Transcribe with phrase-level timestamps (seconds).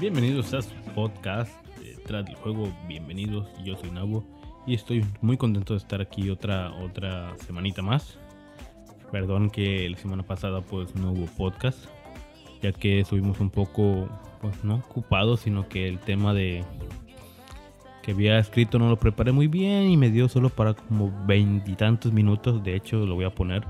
[0.00, 2.68] Bienvenidos a su podcast Detrás del Juego.
[2.88, 4.24] Bienvenidos, yo soy Nabo
[4.66, 8.18] y estoy muy contento de estar aquí otra, otra semanita más.
[9.12, 11.86] Perdón que la semana pasada pues no hubo podcast,
[12.62, 14.08] ya que estuvimos un poco,
[14.40, 16.64] pues no ocupados, sino que el tema de
[18.02, 22.12] que había escrito no lo preparé muy bien y me dio solo para como veintitantos
[22.12, 22.62] minutos.
[22.62, 23.64] De hecho, lo voy a poner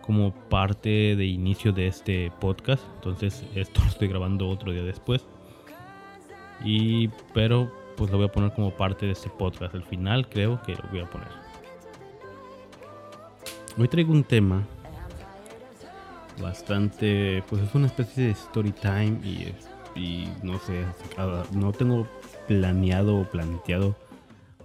[0.00, 2.82] como parte de inicio de este podcast.
[2.96, 5.26] Entonces, esto lo estoy grabando otro día después.
[6.64, 9.74] Y, pero, pues lo voy a poner como parte de este podcast.
[9.74, 11.28] Al final, creo que lo voy a poner.
[13.76, 14.64] Hoy traigo un tema
[16.40, 19.18] bastante, pues es una especie de story time
[19.94, 20.84] y, no sé,
[21.52, 22.06] no tengo
[22.48, 23.96] planeado o planteado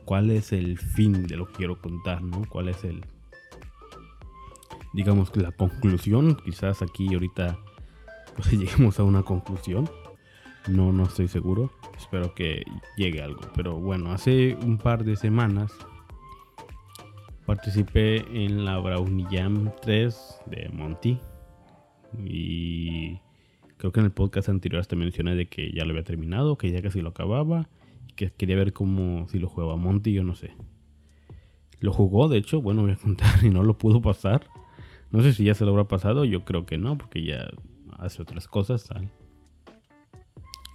[0.05, 2.41] cuál es el fin de lo que quiero contar, ¿no?
[2.49, 3.05] ¿Cuál es el,
[4.93, 6.35] digamos la conclusión?
[6.43, 7.59] Quizás aquí ahorita
[8.35, 9.89] pues lleguemos a una conclusión.
[10.67, 11.71] No, no estoy seguro.
[11.97, 12.63] Espero que
[12.97, 13.41] llegue algo.
[13.55, 15.71] Pero bueno, hace un par de semanas
[17.45, 21.19] participé en la Brownie Jam 3 de Monty.
[22.17, 23.19] Y
[23.77, 26.71] creo que en el podcast anterior hasta mencioné de que ya lo había terminado, que
[26.71, 27.69] ya casi lo acababa.
[28.07, 30.51] Y que quería ver cómo si lo jugaba Monty, yo no sé.
[31.79, 34.47] Lo jugó, de hecho, bueno, voy a contar y no lo pudo pasar.
[35.11, 37.49] No sé si ya se lo habrá pasado, yo creo que no, porque ya
[37.97, 38.85] hace otras cosas.
[38.85, 39.09] Tal.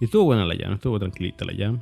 [0.01, 1.79] Y estuvo buena la jam, estuvo tranquilita la jam.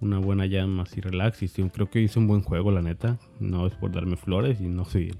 [0.00, 1.42] Una buena jam así relax.
[1.42, 3.18] Y creo que hizo un buen juego, la neta.
[3.38, 5.14] No es por darme flores y no soy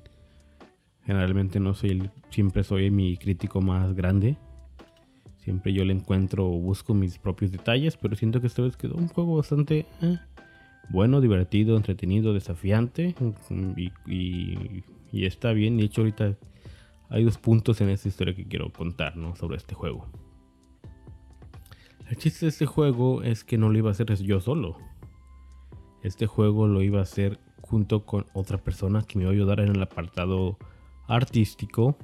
[1.06, 4.36] Generalmente no soy siempre soy mi crítico más grande.
[5.38, 8.96] Siempre yo le encuentro o busco mis propios detalles, pero siento que esta vez quedó
[8.96, 10.18] un juego bastante eh,
[10.88, 13.14] bueno, divertido, entretenido, desafiante
[13.76, 15.76] y, y, y, está bien.
[15.76, 16.36] De hecho, ahorita
[17.08, 19.36] hay dos puntos en esta historia que quiero contar ¿no?
[19.36, 20.06] sobre este juego.
[22.08, 24.78] El chiste de este juego es que no lo iba a hacer yo solo.
[26.02, 29.60] Este juego lo iba a hacer junto con otra persona que me iba a ayudar
[29.60, 30.56] en el apartado
[31.08, 31.96] artístico.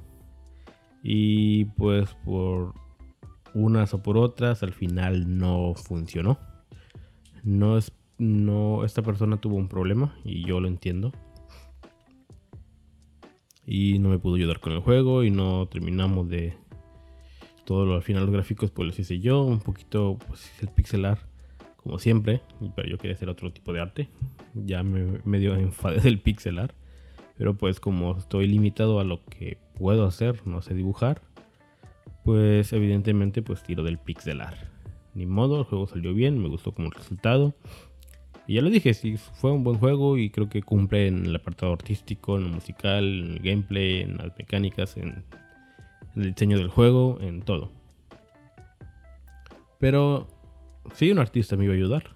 [1.03, 2.73] Y pues por
[3.53, 6.39] unas o por otras al final no funcionó.
[7.43, 11.11] No es no esta persona tuvo un problema y yo lo entiendo.
[13.65, 16.57] Y no me pudo ayudar con el juego y no terminamos de
[17.65, 21.19] todo lo, al final los gráficos pues los hice yo, un poquito pues el pixelar
[21.77, 22.41] como siempre,
[22.75, 24.09] pero yo quería hacer otro tipo de arte.
[24.53, 26.73] Ya me medio enfadé del pixelar,
[27.37, 31.21] pero pues como estoy limitado a lo que puedo hacer, no sé dibujar,
[32.23, 34.71] pues evidentemente pues tiro del pixelar.
[35.13, 37.53] Ni modo, el juego salió bien, me gustó como resultado.
[38.47, 41.35] Y ya lo dije, sí, fue un buen juego y creo que cumple en el
[41.35, 45.23] apartado artístico, en el musical, en el gameplay, en las mecánicas, en
[46.15, 47.71] en el diseño del juego, en todo.
[49.79, 50.27] Pero
[50.93, 52.12] si un artista me iba a ayudar.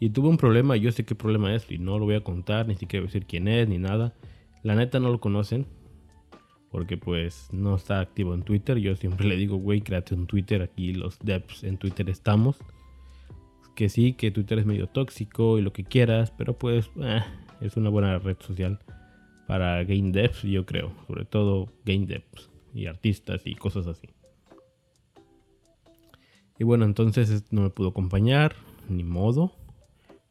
[0.00, 2.68] Y tuve un problema, yo sé qué problema es y no lo voy a contar,
[2.68, 4.14] ni siquiera decir quién es, ni nada.
[4.62, 5.66] La neta no lo conocen.
[6.70, 8.78] Porque pues no está activo en Twitter.
[8.78, 10.62] Yo siempre le digo, güey, créate un Twitter.
[10.62, 12.58] Aquí los devs en Twitter estamos.
[13.74, 16.32] Que sí, que Twitter es medio tóxico y lo que quieras.
[16.36, 17.22] Pero pues eh,
[17.60, 18.78] es una buena red social
[19.46, 20.92] para game devs, yo creo.
[21.06, 24.08] Sobre todo game devs y artistas y cosas así.
[26.58, 28.54] Y bueno, entonces no me pudo acompañar,
[28.88, 29.52] ni modo.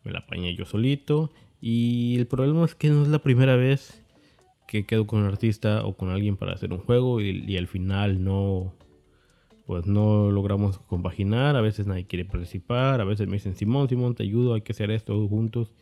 [0.07, 1.34] Me la apañé yo solito.
[1.59, 4.06] Y el problema es que no es la primera vez
[4.69, 8.23] que quedo con un artista o con alguien para hacer un juego y, al final
[8.23, 8.73] no,
[9.66, 11.57] pues no logramos compaginar.
[11.57, 13.01] A veces nadie quiere participar.
[13.01, 15.73] A veces me dicen, Simón, Simón, te ayudo, hay que hacer esto juntos.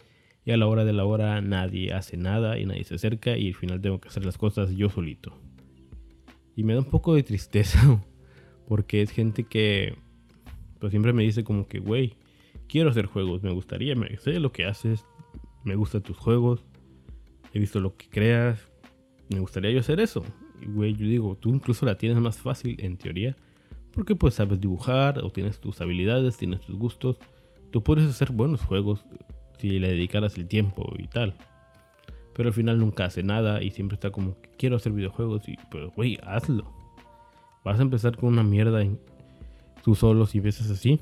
[0.43, 3.49] Y a la hora de la hora nadie hace nada y nadie se acerca y
[3.49, 5.37] al final tengo que hacer las cosas yo solito.
[6.55, 8.03] Y me da un poco de tristeza.
[8.67, 9.93] Porque es gente que
[10.79, 12.15] pues siempre me dice como que, güey,
[12.67, 15.05] quiero hacer juegos, me gustaría, me sé lo que haces,
[15.63, 16.65] me gustan tus juegos,
[17.53, 18.67] he visto lo que creas,
[19.29, 20.23] me gustaría yo hacer eso.
[20.61, 23.35] Y güey, yo digo, tú incluso la tienes más fácil en teoría,
[23.91, 27.17] porque pues sabes dibujar o tienes tus habilidades, tienes tus gustos,
[27.71, 29.05] tú puedes hacer buenos juegos
[29.57, 31.35] si le dedicaras el tiempo y tal
[32.35, 35.85] pero al final nunca hace nada y siempre está como quiero hacer videojuegos y pues
[35.95, 36.69] güey, hazlo.
[37.63, 38.99] Vas a empezar con una mierda en,
[39.83, 40.99] tú solo si ves así.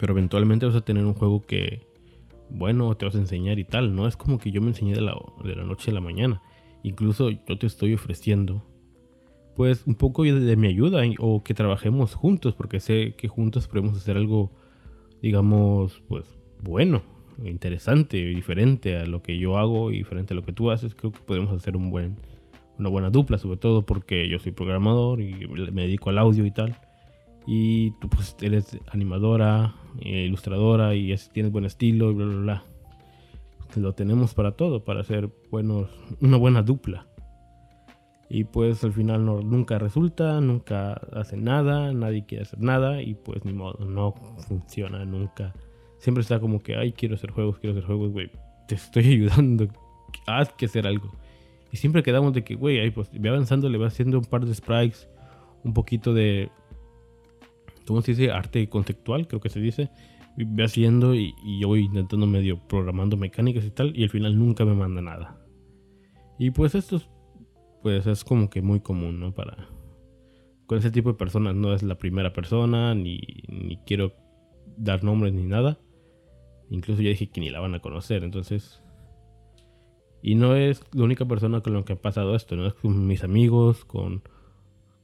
[0.00, 1.86] Pero eventualmente vas a tener un juego que,
[2.48, 3.94] bueno, te vas a enseñar y tal.
[3.94, 5.14] No es como que yo me enseñé de la,
[5.44, 6.40] de la noche a la mañana.
[6.82, 8.64] Incluso yo te estoy ofreciendo,
[9.54, 13.94] pues un poco de, mi ayuda o que trabajemos juntos, porque sé que juntos podemos
[13.94, 14.50] hacer algo,
[15.20, 16.24] digamos, pues
[16.62, 17.02] bueno,
[17.44, 20.94] interesante, diferente a lo que yo hago y diferente a lo que tú haces.
[20.94, 22.16] Creo que podemos hacer un buen,
[22.78, 26.50] una buena dupla, sobre todo porque yo soy programador y me dedico al audio y
[26.52, 26.78] tal.
[27.52, 32.64] Y tú pues eres animadora, eh, ilustradora y tienes buen estilo y bla, bla, bla.
[33.74, 37.08] Lo tenemos para todo, para hacer buenos, una buena dupla.
[38.28, 43.14] Y pues al final no, nunca resulta, nunca hace nada, nadie quiere hacer nada y
[43.14, 44.14] pues ni modo, no
[44.46, 45.52] funciona nunca.
[45.98, 48.30] Siempre está como que, ay, quiero hacer juegos, quiero hacer juegos, güey,
[48.68, 49.66] te estoy ayudando,
[50.28, 51.10] haz que hacer algo.
[51.72, 54.46] Y siempre quedamos de que, güey, ahí pues ve avanzando, le va haciendo un par
[54.46, 55.08] de sprites,
[55.64, 56.48] un poquito de,
[57.90, 58.30] ¿cómo se dice?
[58.30, 59.90] Arte conceptual, creo que se dice.
[60.36, 64.38] Ve haciendo y, y yo voy intentando medio programando mecánicas y tal, y al final
[64.38, 65.44] nunca me manda nada.
[66.38, 67.10] Y pues esto es
[67.82, 69.34] pues es como que muy común, ¿no?
[69.34, 69.68] Para...
[70.66, 74.12] Con ese tipo de personas no es la primera persona, ni, ni quiero
[74.76, 75.80] dar nombres ni nada.
[76.68, 78.80] Incluso ya dije que ni la van a conocer, entonces...
[80.22, 82.68] Y no es la única persona con la que ha pasado esto, ¿no?
[82.68, 84.22] Es con mis amigos, con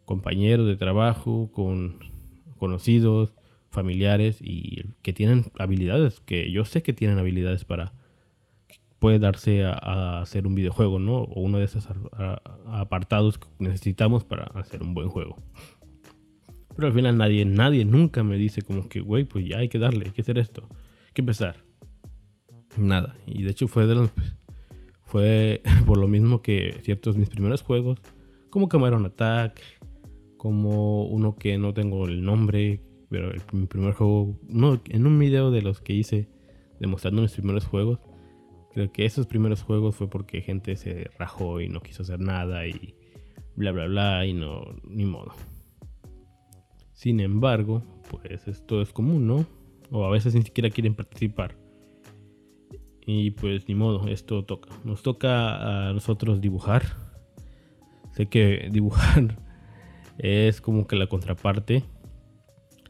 [0.04, 2.15] compañeros de trabajo, con
[2.56, 3.34] conocidos,
[3.70, 7.92] familiares y que tienen habilidades, que yo sé que tienen habilidades para
[8.98, 11.18] puede darse a, hacer un videojuego, ¿no?
[11.18, 11.86] O uno de esos
[12.66, 15.36] apartados que necesitamos para hacer un buen juego.
[16.74, 19.78] Pero al final nadie, nadie nunca me dice como que, güey, pues ya hay que
[19.78, 21.56] darle, hay que hacer esto, hay que empezar.
[22.76, 23.16] Nada.
[23.26, 24.10] Y de hecho fue de los,
[25.04, 28.00] fue por lo mismo que ciertos mis primeros juegos,
[28.50, 29.60] como Cameron Attack,
[30.46, 35.50] como uno que no tengo el nombre, pero mi primer juego, no, en un video
[35.50, 36.28] de los que hice
[36.78, 37.98] demostrando mis primeros juegos,
[38.76, 42.66] Creo que esos primeros juegos fue porque gente se rajó y no quiso hacer nada
[42.66, 42.94] y
[43.54, 45.32] bla bla bla y no, ni modo.
[46.92, 49.46] Sin embargo, pues esto es común, ¿no?
[49.90, 51.56] O a veces ni siquiera quieren participar.
[53.06, 54.68] Y pues ni modo, esto toca.
[54.84, 56.82] Nos toca a nosotros dibujar.
[58.12, 59.38] Sé que dibujar
[60.18, 61.84] es como que la contraparte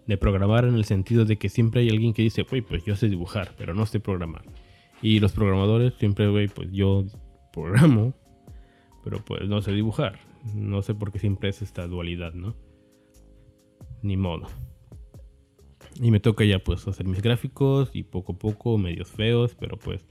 [0.07, 3.09] de programar en el sentido de que siempre hay alguien que dice, pues yo sé
[3.09, 4.45] dibujar, pero no sé programar.
[5.03, 7.05] Y los programadores siempre, güey, pues yo
[7.53, 8.15] programo,
[9.05, 10.19] pero pues no sé dibujar.
[10.55, 12.55] No sé por qué siempre es esta dualidad, ¿no?
[14.03, 14.47] Ni modo.
[16.01, 19.77] Y me toca ya pues hacer mis gráficos y poco a poco, medios feos, pero
[19.77, 20.05] pues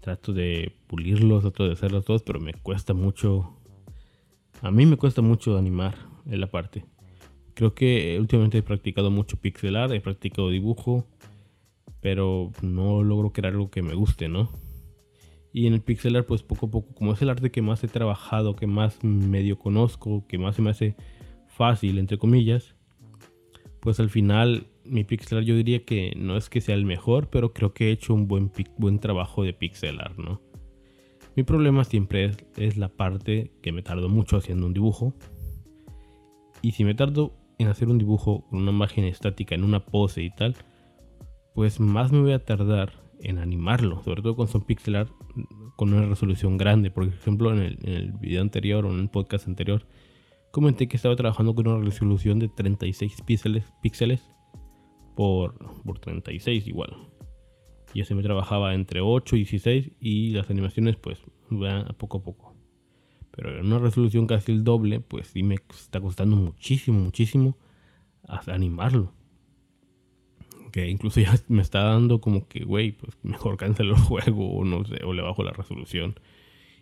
[0.00, 3.56] trato de pulirlos, trato de hacerlos todos, pero me cuesta mucho.
[4.62, 5.94] A mí me cuesta mucho animar
[6.28, 6.84] en la parte.
[7.54, 11.06] Creo que últimamente he practicado mucho pixel art, he practicado dibujo,
[12.00, 14.50] pero no logro crear algo que me guste, ¿no?
[15.52, 17.82] Y en el pixel art, pues poco a poco, como es el arte que más
[17.82, 20.96] he trabajado, que más medio conozco, que más se me hace
[21.46, 22.76] fácil, entre comillas,
[23.80, 27.30] pues al final mi pixel art yo diría que no es que sea el mejor,
[27.30, 30.42] pero creo que he hecho un buen, buen trabajo de pixel art, ¿no?
[31.36, 35.14] Mi problema siempre es, es la parte que me tardo mucho haciendo un dibujo.
[36.66, 40.24] Y si me tardo en hacer un dibujo con una imagen estática, en una pose
[40.24, 40.56] y tal,
[41.54, 42.90] pues más me voy a tardar
[43.20, 45.12] en animarlo, sobre todo con son pixel art
[45.76, 46.90] con una resolución grande.
[46.90, 49.86] Por ejemplo, en el, video anterior o en el podcast anterior,
[50.50, 54.28] comenté que estaba trabajando con una resolución de 36 píxeles, píxeles
[55.14, 55.54] por,
[55.84, 56.96] por 36 igual.
[57.94, 62.22] Y se me trabajaba entre 8 y 16 y las animaciones pues van poco a
[62.24, 62.45] poco.
[63.36, 67.56] Pero en una resolución casi el doble, pues sí me está costando muchísimo, muchísimo
[68.48, 69.12] animarlo
[70.76, 74.64] que incluso ya me está dando como que, güey, pues mejor cancelo el juego o
[74.64, 76.20] no sé, o le bajo la resolución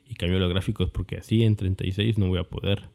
[0.05, 2.91] y cambio los gráficos porque así en 36 no voy a poder.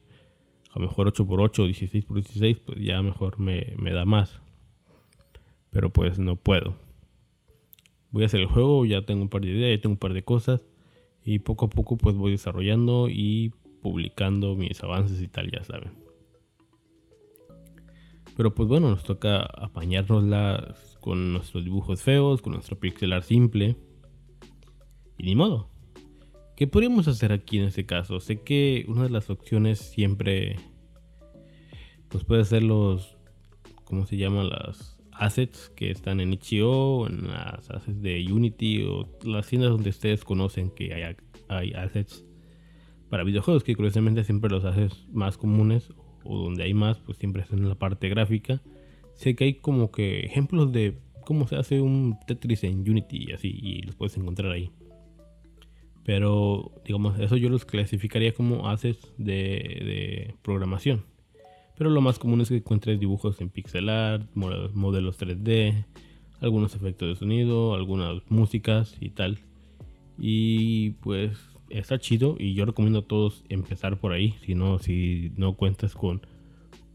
[0.71, 4.41] A lo mejor 8x8 o 16x16 pues ya mejor me, me da más.
[5.69, 6.75] Pero pues no puedo.
[8.11, 10.13] Voy a hacer el juego, ya tengo un par de ideas, ya tengo un par
[10.13, 10.65] de cosas
[11.29, 15.91] y poco a poco pues voy desarrollando y publicando mis avances y tal, ya saben.
[18.35, 23.75] Pero pues bueno, nos toca apañárnosla con nuestros dibujos feos, con nuestro pixelar simple.
[25.19, 25.69] Y ni modo.
[26.55, 28.19] ¿Qué podríamos hacer aquí en este caso?
[28.19, 30.55] Sé que una de las opciones siempre
[32.07, 33.17] pues puede ser los
[33.83, 39.07] ¿cómo se llaman las assets que están en Itch.io, en las assets de Unity o
[39.23, 41.15] las tiendas donde ustedes conocen que hay,
[41.47, 42.25] hay assets
[43.09, 45.89] para videojuegos que curiosamente siempre los assets más comunes
[46.23, 48.61] o donde hay más pues siempre están en la parte gráfica
[49.19, 50.97] sé que hay como que ejemplos de
[51.29, 54.71] cómo se hace un Tetris en Unity y así, y los puedes encontrar ahí.
[56.03, 61.05] Pero, digamos, eso yo los clasificaría como assets de, programación.
[61.79, 65.85] Pero lo más común es que encuentres dibujos en pixel art, modelos 3D,
[66.41, 69.39] algunos efectos de sonido, algunas músicas y tal.
[70.17, 71.37] Y pues
[71.69, 75.95] está chido y yo recomiendo a todos empezar por ahí, si no, si no cuentas
[75.95, 76.19] con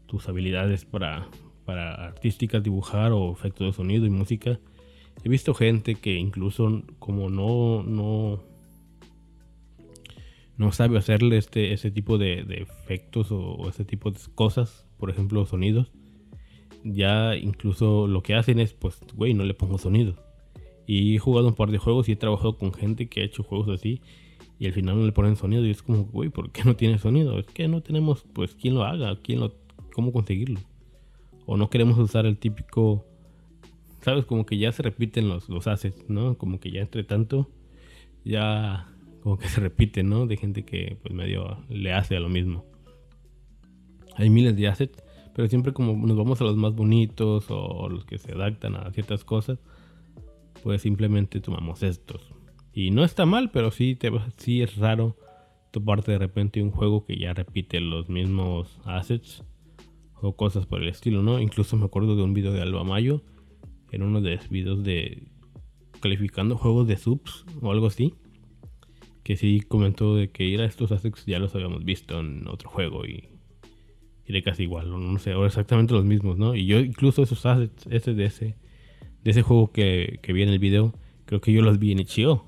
[0.05, 1.29] tus habilidades para,
[1.65, 4.59] para artísticas, dibujar o efectos de sonido y música.
[5.23, 8.43] He visto gente que incluso como no, no,
[10.57, 15.45] no sabe hacerle este, ese tipo de, efectos o, ese tipo de cosas, por ejemplo
[15.45, 15.91] sonidos,
[16.83, 20.15] ya incluso lo que hacen es, pues, güey, no le pongo sonido.
[20.87, 23.43] Y he jugado un par de juegos y he trabajado con gente que ha hecho
[23.43, 24.01] juegos así
[24.59, 26.99] y al final no le ponen sonido y es como, güey, ¿por qué no tiene
[26.99, 27.39] sonido?
[27.39, 29.53] Es que no tenemos, pues, quién lo haga, quién lo,
[29.93, 30.59] cómo conseguirlo.
[31.45, 33.05] O no queremos usar el típico,
[34.01, 36.37] sabes, como que ya se repiten los, los assets, ¿no?
[36.37, 37.49] Como que ya entre tanto,
[38.23, 38.94] ya
[39.25, 40.27] como que se repite, ¿no?
[40.27, 42.63] De gente que pues medio le hace a lo mismo.
[44.17, 45.03] Hay miles de assets,
[45.33, 48.91] pero siempre como nos vamos a los más bonitos o los que se adaptan a
[48.91, 49.57] ciertas cosas,
[50.61, 52.21] pues simplemente tomamos estos.
[52.71, 55.17] Y no está mal, pero sí, te, sí es raro
[55.71, 59.43] toparte de repente un juego que ya repite los mismos assets
[60.21, 61.39] o cosas por el estilo, ¿no?
[61.39, 63.23] Incluso me acuerdo de un video de Alba Mayo,
[63.91, 65.29] en uno de los videos de
[65.99, 68.13] calificando juegos de subs o algo así
[69.25, 72.69] que sí comentó de que ir a estos assets ya los habíamos visto en otro
[72.69, 73.27] juego y
[74.27, 76.53] iré casi igual, no sé, ahora exactamente los mismos, ¿no?
[76.53, 78.55] Y yo incluso esos assets, ese de ese,
[79.23, 80.93] de ese juego que, que vi en el video,
[81.25, 82.45] creo que yo los vi en Itch.io.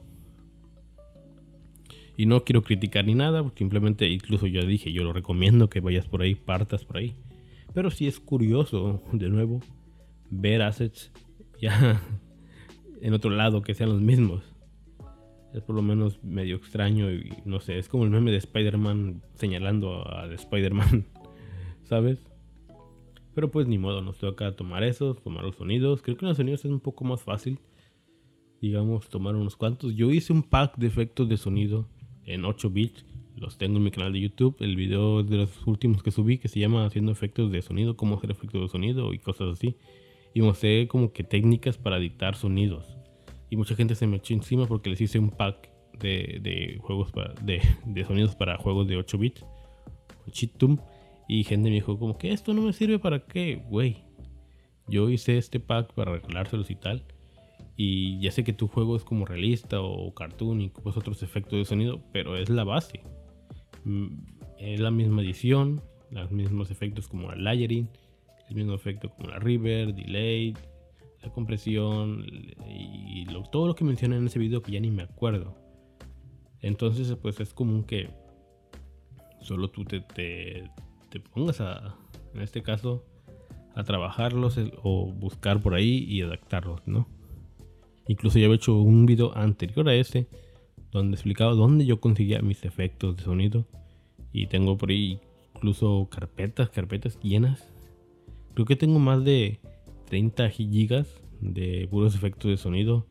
[2.16, 6.06] Y no quiero criticar ni nada, simplemente incluso yo dije, yo lo recomiendo que vayas
[6.06, 7.16] por ahí, partas por ahí.
[7.74, 9.62] Pero sí es curioso, de nuevo,
[10.30, 11.12] ver assets
[11.60, 12.04] ya
[13.02, 14.57] en otro lado que sean los mismos
[15.58, 19.24] es por lo menos medio extraño y no sé, es como el meme de Spider-Man
[19.36, 21.08] señalando a, Spider-Man,
[21.84, 22.24] ¿sabes?
[23.34, 26.02] Pero pues ni modo, nos toca tomar esos, tomar los sonidos.
[26.02, 27.60] Creo que los sonidos es un poco más fácil.
[28.60, 29.94] Digamos, tomar unos cuantos.
[29.96, 31.88] Yo hice un pack de efectos de sonido
[32.26, 33.06] en 8 bits.
[33.36, 34.56] Los tengo en mi canal de YouTube.
[34.60, 38.16] El video de los últimos que subí que se llama Haciendo efectos de sonido, cómo
[38.16, 39.78] hacer efectos de sonido y cosas así.
[40.34, 42.97] Y mostré como que técnicas para dictar sonidos
[43.50, 47.34] y mucha gente se me echó encima porque les hice un pack de, juegos para,
[47.42, 47.62] de,
[48.06, 49.46] sonidos para juegos de 8 bits,
[50.32, 50.78] Chitum,
[51.28, 54.04] y gente me dijo como que esto no me sirve para qué, güey.
[54.88, 57.04] Yo hice este pack para regalárselos y tal.
[57.76, 61.60] Y ya sé que tu juego es como realista o cartoon y pues otros efectos
[61.60, 63.02] de sonido, pero es la base.
[63.84, 64.08] Mm,
[64.58, 67.90] es la misma edición, los mismos efectos como el layering,
[68.50, 70.56] el mismo efecto como la river, delay,
[71.22, 72.26] la compresión
[72.68, 75.56] y todo lo que mencioné en ese video que ya ni me acuerdo.
[76.62, 78.10] Entonces, pues es común que
[79.42, 81.96] solo tú te, te, pongas a,
[82.34, 83.06] en este caso,
[83.76, 87.08] a trabajarlos o buscar por ahí y adaptarlos, ¿no?
[88.08, 90.28] Incluso ya he hecho un video anterior a ese
[90.92, 93.66] donde explicaba dónde yo conseguía mis efectos de sonido
[94.32, 95.20] y tengo por ahí
[95.56, 97.72] incluso carpetas, carpetas llenas.
[98.54, 99.60] Creo que tengo más de
[100.08, 103.08] 30 gigas de puros efectos de sonido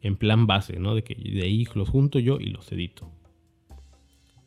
[0.00, 0.94] en plan base, ¿no?
[0.94, 3.10] De que de ahí los junto yo y los edito.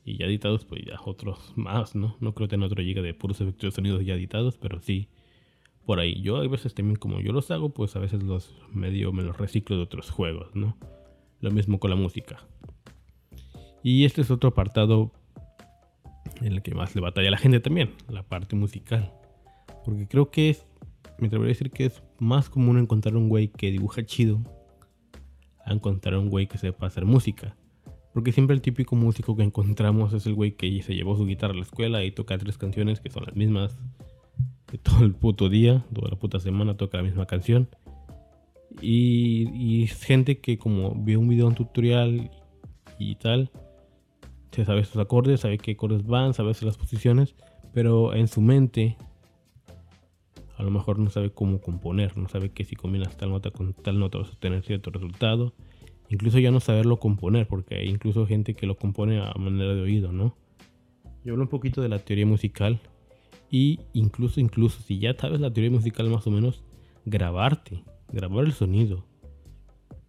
[0.04, 2.18] Y ya editados, pues ya otros más, ¿no?
[2.20, 5.08] No creo tener otro giga de puros efectos de sonido ya editados, pero sí
[5.86, 6.22] por ahí.
[6.22, 9.38] Yo a veces también como yo los hago, pues a veces los medio me los
[9.38, 10.78] reciclo de otros juegos, ¿no?
[11.40, 12.40] Lo mismo con la música.
[13.84, 15.12] Y este es otro apartado
[16.42, 19.12] en el que más le batalla a la gente también, la parte musical.
[19.86, 20.66] Porque creo que es
[21.24, 24.42] me atrevería a decir que es más común encontrar un güey que dibuja chido
[25.66, 27.56] a encontrar un güey que sepa hacer música.
[28.14, 31.54] Porque siempre el típico músico que encontramos es el güey que se llevó su guitarra
[31.54, 33.80] a la escuela y toca tres canciones que son las mismas
[34.70, 37.70] de todo el puto día, toda la puta semana toca la misma canción.
[38.82, 42.30] Y, y gente que como vio un video, un tutorial
[43.00, 43.50] y tal,
[44.52, 47.36] se sabe sus acordes, sabe qué acordes van, sabe las posiciones,
[47.74, 48.98] pero en su mente
[50.64, 53.74] a lo mejor no sabe cómo componer, no sabe que si combinas tal nota con
[53.74, 55.54] tal nota vas a tener cierto resultado.
[56.08, 59.82] Incluso ya no saberlo componer, porque hay incluso gente que lo compone a manera de
[59.82, 60.38] oído, ¿no?
[61.26, 62.80] Yo hablo un poquito de la teoría musical
[63.52, 66.64] y incluso, incluso si ya sabes la teoría musical más o menos,
[67.06, 69.04] grabarte, grabar el sonido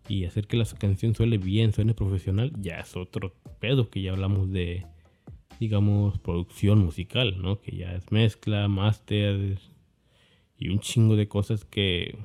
[0.08, 4.12] y hacer que la canción suene bien, suene profesional, ya es otro pedo que ya
[4.12, 4.87] hablamos de,
[5.58, 7.61] digamos, producción musical, ¿no?
[7.61, 9.58] Que ya es mezcla, máster,
[10.58, 12.16] y un chingo de cosas que,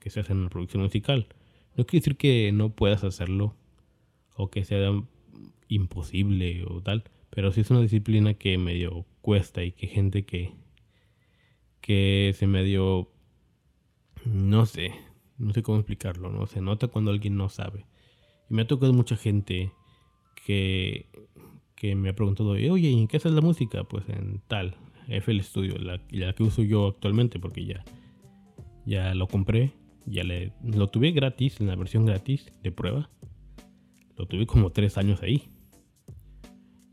[0.00, 1.26] que se hacen en la producción musical.
[1.76, 3.54] No quiere decir que no puedas hacerlo
[4.36, 4.90] o que sea
[5.68, 10.52] imposible o tal, pero sí es una disciplina que medio cuesta y que gente que,
[11.80, 13.10] que se me dio,
[14.24, 14.92] no sé,
[15.38, 16.46] no sé cómo explicarlo, ¿no?
[16.46, 17.86] Se nota cuando alguien no sabe.
[18.50, 19.72] Y me ha tocado mucha gente
[20.46, 21.06] que,
[21.74, 23.84] que me ha preguntado, oye, ¿y en qué haces la música?
[23.84, 24.76] Pues en tal,
[25.08, 27.84] FL Studio, la, la que uso yo actualmente, porque ya,
[28.86, 29.72] ya lo compré,
[30.06, 30.22] ya
[30.62, 33.10] lo tuve gratis, en la versión gratis de prueba.
[34.16, 35.48] Lo tuve como tres años ahí.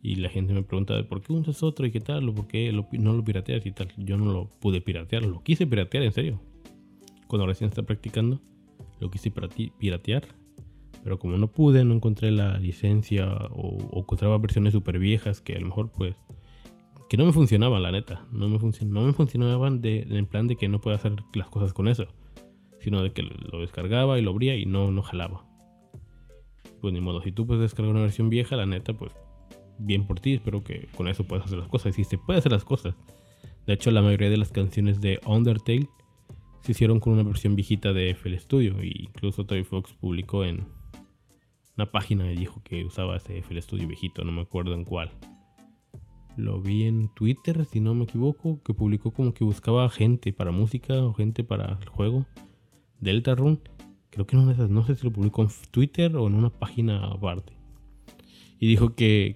[0.01, 2.29] Y la gente me pregunta, ¿por qué usas otro y qué tal?
[2.29, 3.91] ¿O por qué no lo pirateas y tal?
[3.97, 6.39] Yo no lo pude piratear, lo quise piratear en serio.
[7.27, 8.39] Cuando recién estaba practicando,
[8.99, 10.23] lo quise piratear.
[11.03, 15.59] Pero como no pude, no encontré la licencia o, encontraba versiones súper viejas que a
[15.59, 16.15] lo mejor pues...
[17.09, 18.25] Que no me funcionaban, la neta.
[18.31, 21.73] No me, no me funcionaban de, en plan de que no puedo hacer las cosas
[21.73, 22.07] con eso.
[22.79, 25.45] Sino de que lo descargaba y lo abría y no, no jalaba.
[26.81, 29.11] Pues ni modo, si tú puedes descargar una versión vieja, la neta, pues
[29.77, 31.97] bien por ti, espero que con eso puedas hacer las cosas.
[31.97, 32.95] Y se puede hacer las cosas.
[33.65, 35.87] De hecho, la mayoría de las canciones de Undertale
[36.61, 38.75] se hicieron con una versión viejita de FL Studio.
[38.81, 40.65] Incluso Toy Fox publicó en
[41.77, 45.11] una página y dijo que usaba ese FL Studio viejito, no me acuerdo en cuál.
[46.37, 50.51] Lo vi en Twitter, si no me equivoco, que publicó como que buscaba gente para
[50.51, 52.25] música o gente para el juego.
[52.99, 53.59] Deltarune.
[54.09, 57.55] Creo que no, no sé si lo publicó en Twitter o en una página aparte
[58.59, 59.35] y dijo que,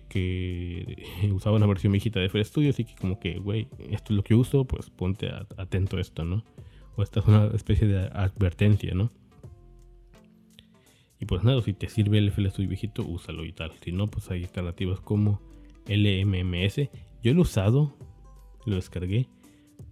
[1.33, 4.23] usaba una versión viejita de FL Studio, así que como que, güey, esto es lo
[4.23, 6.43] que uso, pues ponte atento a esto, ¿no?
[6.95, 9.11] O esta es una especie de advertencia, ¿no?
[11.19, 13.73] Y pues nada, si te sirve el FL Studio viejito, úsalo y tal.
[13.83, 15.41] Si no, pues hay alternativas como
[15.87, 16.89] LMMS.
[17.23, 17.95] Yo lo he usado,
[18.65, 19.27] lo descargué,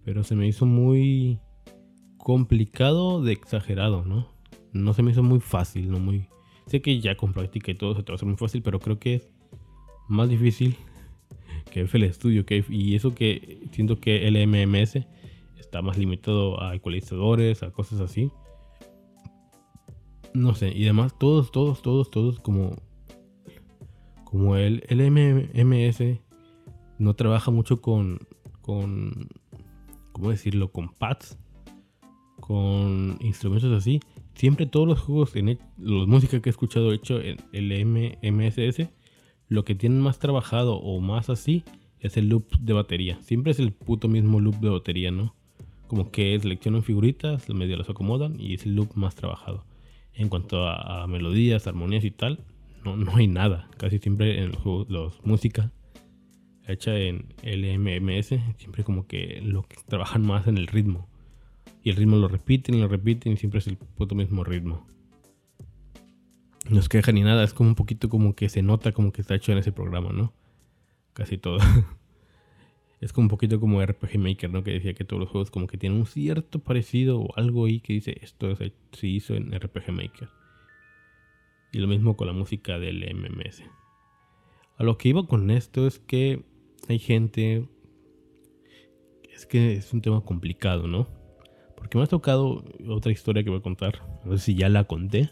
[0.04, 1.38] pero se me hizo muy
[2.16, 4.28] complicado de exagerado, ¿no?
[4.72, 6.28] No se me hizo muy fácil, no muy
[6.68, 8.78] Sé que ya con práctica y todo se te va a hacer muy fácil, pero
[8.78, 9.28] creo que es
[10.06, 10.76] más difícil
[11.72, 12.44] que FL Studio.
[12.44, 15.06] Que, y eso que siento que el MMS
[15.58, 18.30] está más limitado a ecualizadores, a cosas así.
[20.34, 22.76] No sé, y además todos, todos, todos, todos como,
[24.30, 26.20] como el LMMS
[26.98, 28.20] no trabaja mucho con,
[28.60, 29.28] con,
[30.12, 30.70] ¿cómo decirlo?
[30.70, 31.38] Con pads,
[32.40, 34.00] con instrumentos así
[34.38, 37.84] siempre todos los juegos, en los música que he escuchado hecho en el
[38.22, 38.88] MSS,
[39.48, 41.64] lo que tienen más trabajado o más así
[41.98, 43.18] es el loop de batería.
[43.22, 45.34] Siempre es el puto mismo loop de batería, ¿no?
[45.88, 49.64] Como que seleccionan figuritas, medio las acomodan y es el loop más trabajado.
[50.14, 52.44] En cuanto a, melodías, armonías y tal,
[52.84, 53.68] no, no hay nada.
[53.76, 55.72] Casi siempre en los juegos, los música
[56.68, 61.08] hecha en LMMS, siempre como que lo que trabajan más en el ritmo.
[61.82, 64.86] Y el ritmo lo repiten lo repiten y siempre es el puto mismo ritmo.
[66.68, 69.22] No se queja ni nada, es como un poquito como que se nota como que
[69.22, 70.34] está hecho en ese programa, ¿no?
[71.14, 71.58] Casi todo.
[73.00, 74.62] es como un poquito como RPG Maker, ¿no?
[74.62, 77.80] Que decía que todos los juegos como que tienen un cierto parecido o algo ahí
[77.80, 80.28] que dice esto se hizo en RPG Maker.
[81.72, 83.62] Y lo mismo con la música del MMS.
[84.76, 86.44] A lo que iba con esto es que
[86.88, 87.68] hay gente...
[89.34, 91.08] Es que es un tema complicado, ¿no?
[91.76, 94.02] Porque me ha tocado otra historia que voy a contar.
[94.24, 95.30] No sé si ya la conté.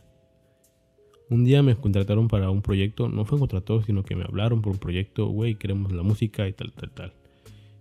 [1.28, 3.08] Un día me contrataron para un proyecto.
[3.08, 5.26] No fue contratado, sino que me hablaron por un proyecto.
[5.26, 7.14] Güey, queremos la música y tal, tal, tal.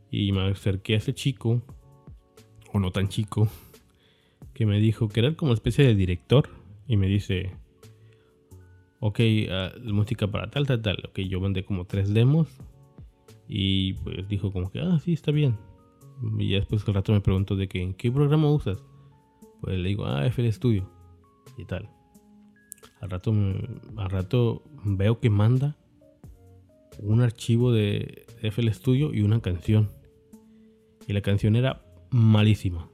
[0.09, 1.61] Y me acerqué a ese chico.
[2.73, 3.47] O no tan chico.
[4.53, 6.49] Que me dijo que era como especie de director.
[6.87, 7.51] Y me dice.
[8.99, 10.97] Ok, uh, música para tal, tal, tal.
[11.09, 12.47] Ok, yo mandé como tres demos.
[13.47, 15.57] Y pues dijo como que, ah, sí, está bien.
[16.39, 18.83] Y después al rato me pregunto de que, ¿en qué programa usas?
[19.61, 20.89] Pues le digo, ah, FL Studio.
[21.57, 21.89] Y tal.
[23.01, 25.75] Al rato, al rato veo que manda
[26.99, 29.89] un archivo de FL Studio y una canción.
[31.07, 32.89] Y la canción era malísima.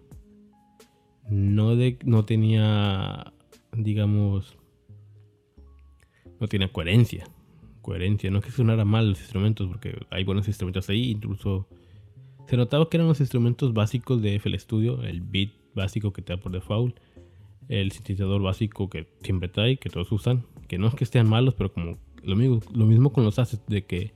[1.29, 3.33] No, de, no tenía,
[3.71, 4.57] digamos,
[6.41, 7.29] no tenía coherencia.
[7.81, 11.67] Coherencia, no es que sonara mal los instrumentos, porque hay buenos instrumentos ahí, incluso
[12.47, 16.33] se notaba que eran los instrumentos básicos de FL Studio, el beat básico que te
[16.33, 16.99] da por default,
[17.69, 21.53] el sintetizador básico que siempre trae, que todos usan, que no es que estén malos,
[21.53, 24.13] pero como lo mismo, lo mismo con los assets de que,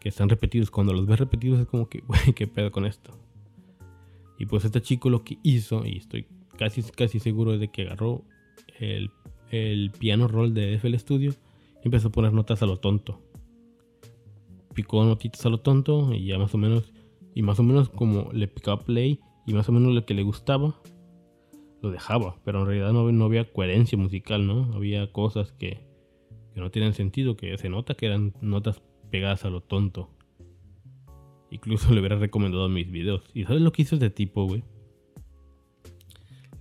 [0.00, 0.70] que están repetidos.
[0.70, 3.18] Cuando los ves repetidos es como que, güey, qué pedo con esto.
[4.38, 6.26] Y pues este chico lo que hizo, y estoy
[6.58, 8.24] casi, casi seguro de que agarró
[8.78, 9.10] el,
[9.50, 11.32] el piano roll de FL Studio
[11.82, 13.20] y empezó a poner notas a lo tonto.
[14.74, 16.92] Picó notitas a lo tonto y ya más o menos
[17.34, 20.22] y más o menos como le picaba play y más o menos lo que le
[20.22, 20.80] gustaba,
[21.82, 22.36] lo dejaba.
[22.44, 24.72] Pero en realidad no, había coherencia musical, ¿no?
[24.74, 25.86] Había cosas que,
[26.54, 30.10] que no tienen sentido, que se nota que eran notas pegadas a lo tonto.
[31.50, 33.22] Incluso le hubiera recomendado mis videos.
[33.34, 34.64] ¿Y sabes lo que hizo este tipo, güey?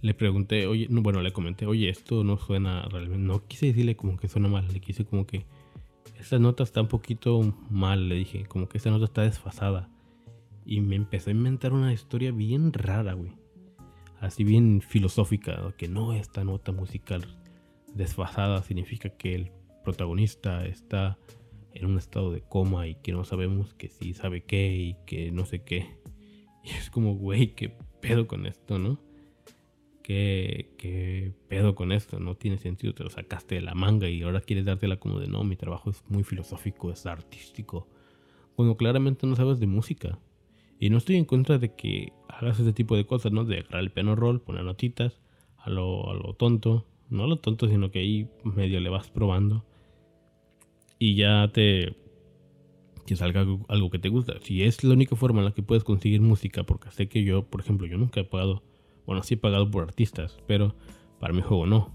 [0.06, 3.24] Le pregunté, oye, no, bueno, le comenté, oye, esto no suena realmente.
[3.26, 5.48] No quise decirle como que suena mal, le quise como que
[6.20, 7.41] esta nota está un poquito
[7.72, 9.89] mal, le dije, como que esta nota está desfasada.
[10.63, 13.32] Y me empezó a inventar una historia bien rara, güey.
[14.20, 17.26] Así bien filosófica, que no, esta nota musical
[17.96, 19.52] desfasada significa que el
[19.84, 21.18] protagonista está
[21.74, 25.32] en un estado de coma y que no sabemos que sí sabe qué y que
[25.32, 25.98] no sé qué.
[26.63, 29.00] Y es como, güey, qué pedo con esto, ¿no?
[30.06, 32.20] ¿Qué, ¿Qué pedo con esto?
[32.20, 35.28] No tiene sentido, te lo sacaste de la manga y ahora quieres dártela como de
[35.28, 37.88] no, mi trabajo es muy filosófico, es artístico.
[38.56, 40.20] Cuando claramente no sabes de música.
[40.80, 43.46] Y no estoy en contra de que hagas ese tipo de cosas, ¿no?
[43.46, 45.24] De agarrar el piano roll, poner notitas
[45.58, 46.86] a lo, a lo tonto.
[47.10, 49.65] No a lo tonto, sino que ahí medio le vas probando.
[51.00, 51.96] Y ya te...
[53.08, 54.39] Que salga algo, algo que te gusta.
[54.41, 57.44] Si es la única forma en la que puedes conseguir música, porque sé que yo,
[57.44, 58.62] por ejemplo, yo nunca he pagado...
[59.06, 60.76] Bueno, sí he pagado por artistas, pero
[61.20, 61.94] para mi juego no.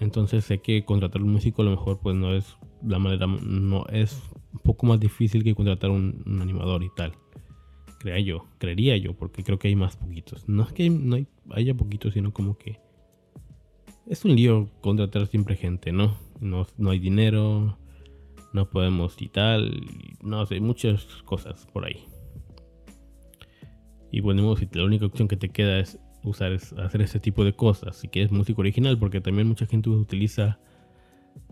[0.00, 3.86] Entonces sé que contratar un músico a lo mejor pues no es la manera, no
[3.86, 7.14] es un poco más difícil que contratar un, animador y tal.
[8.00, 10.46] Crea yo, creería yo, porque creo que hay más poquitos.
[10.48, 12.80] No es que no hay, haya poquitos, sino como que
[14.06, 16.16] es un lío contratar siempre gente, ¿no?
[16.40, 17.78] No, no hay dinero,
[18.52, 19.80] no podemos y tal,
[20.22, 22.04] no sé, muchas cosas por ahí.
[24.14, 27.52] Y bueno, si la única opción que te queda es usar hacer ese tipo de
[27.52, 27.96] cosas.
[27.96, 30.60] Si quieres música original, porque también mucha gente utiliza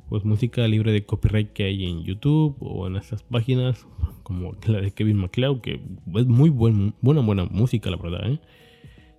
[0.08, 3.84] pues música libre de copyright que hay en YouTube o en esas páginas,
[4.22, 5.80] como la de Kevin MacLeod, que
[6.14, 8.30] es muy buen, buena, buena música, la verdad.
[8.30, 8.38] ¿eh?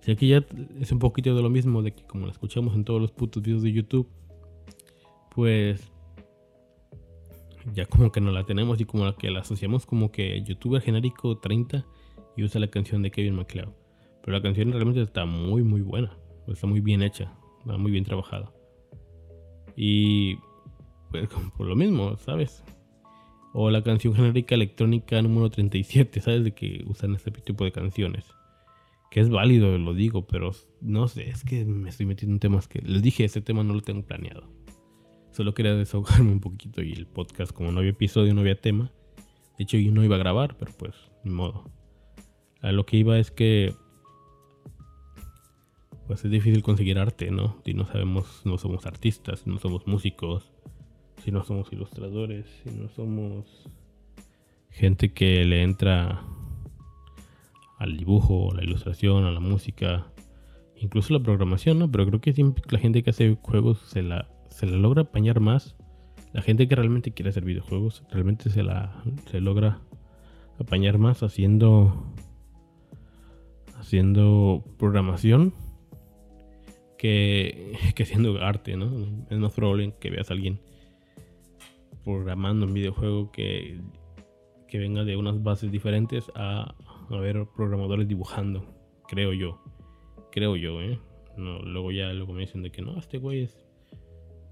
[0.00, 0.42] Si aquí ya
[0.80, 3.42] es un poquito de lo mismo, de que como la escuchamos en todos los putos
[3.42, 4.08] videos de YouTube,
[5.34, 5.92] pues
[7.74, 11.36] ya como que no la tenemos y como que la asociamos como que youtuber genérico
[11.36, 11.84] 30
[12.36, 13.72] y usa la canción de Kevin MacLeod.
[14.22, 16.16] Pero la canción realmente está muy, muy buena.
[16.48, 17.32] Está muy bien hecha.
[17.60, 18.52] Está muy bien trabajada.
[19.76, 20.36] Y
[21.10, 22.64] pues por lo mismo, ¿sabes?
[23.52, 26.44] O la canción genérica electrónica número 37, ¿sabes?
[26.44, 28.24] De que usan este tipo de canciones.
[29.10, 32.66] Que es válido, lo digo, pero no sé, es que me estoy metiendo en temas
[32.66, 32.80] que...
[32.80, 34.50] Les dije, este tema no lo tengo planeado.
[35.30, 38.90] Solo quería desahogarme un poquito y el podcast, como no había episodio, no había tema.
[39.56, 41.70] De hecho, yo no iba a grabar, pero pues, ni modo.
[42.64, 43.74] A lo que iba es que
[46.06, 47.58] pues es difícil conseguir arte, ¿no?
[47.62, 50.50] Si no sabemos, no somos artistas, si no somos músicos,
[51.22, 53.68] si no somos ilustradores, si no somos
[54.70, 56.22] gente que le entra
[57.78, 60.06] al dibujo, a la ilustración, a la música,
[60.76, 61.90] incluso la programación, ¿no?
[61.90, 65.38] Pero creo que siempre la gente que hace juegos se la, se la logra apañar
[65.38, 65.76] más.
[66.32, 69.80] La gente que realmente quiere hacer videojuegos realmente se la se logra
[70.58, 72.06] apañar más haciendo
[73.84, 75.52] haciendo programación
[76.96, 79.26] que, que haciendo arte, ¿no?
[79.28, 80.58] Es más probable que veas a alguien
[82.02, 83.78] programando un videojuego que,
[84.68, 86.74] que venga de unas bases diferentes a,
[87.10, 88.64] a ver programadores dibujando,
[89.06, 89.60] creo yo.
[90.32, 90.98] Creo yo, ¿eh?
[91.36, 93.66] Luego ya luego me dicen de que no, este güey es,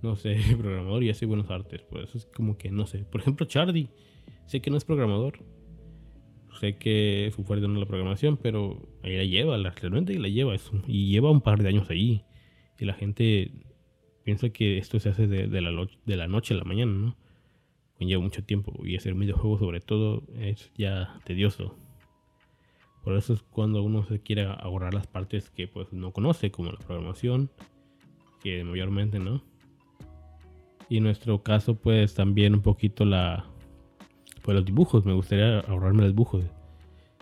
[0.02, 1.82] no sé, programador y hace buenos artes.
[1.88, 3.04] Pues eso es como que, no sé.
[3.04, 3.88] Por ejemplo, Chardy,
[4.44, 5.38] sé que no es programador.
[6.62, 10.54] Sé que su fuerte no es la programación, pero ahí la lleva, realmente la lleva.
[10.54, 12.22] Eso, y lleva un par de años ahí.
[12.78, 13.50] Y la gente
[14.22, 17.16] piensa que esto se hace de, la, la noche a la mañana, ¿no?
[17.98, 18.80] Lleva mucho tiempo.
[18.86, 21.74] Y hacer videojuegos sobre todo es ya tedioso.
[23.02, 26.70] Por eso es cuando uno se quiere ahorrar las partes que pues no conoce, como
[26.70, 27.50] la programación,
[28.40, 29.42] que mayormente no.
[30.88, 33.51] Y en nuestro caso pues también un poquito la...
[34.42, 36.44] Pues los dibujos, me gustaría ahorrarme los dibujos.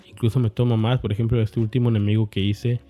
[0.06, 2.80] Incluso me toma más, por ejemplo, este último enemigo que hice,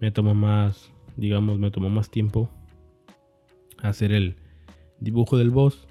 [0.00, 2.48] me toma más, digamos, me tomó más tiempo
[3.82, 4.36] hacer el
[5.00, 5.86] dibujo del boss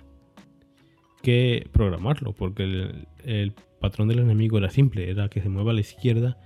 [1.22, 5.74] que programarlo, porque el, el patrón del enemigo era simple, era que se mueva a
[5.74, 6.38] la izquierda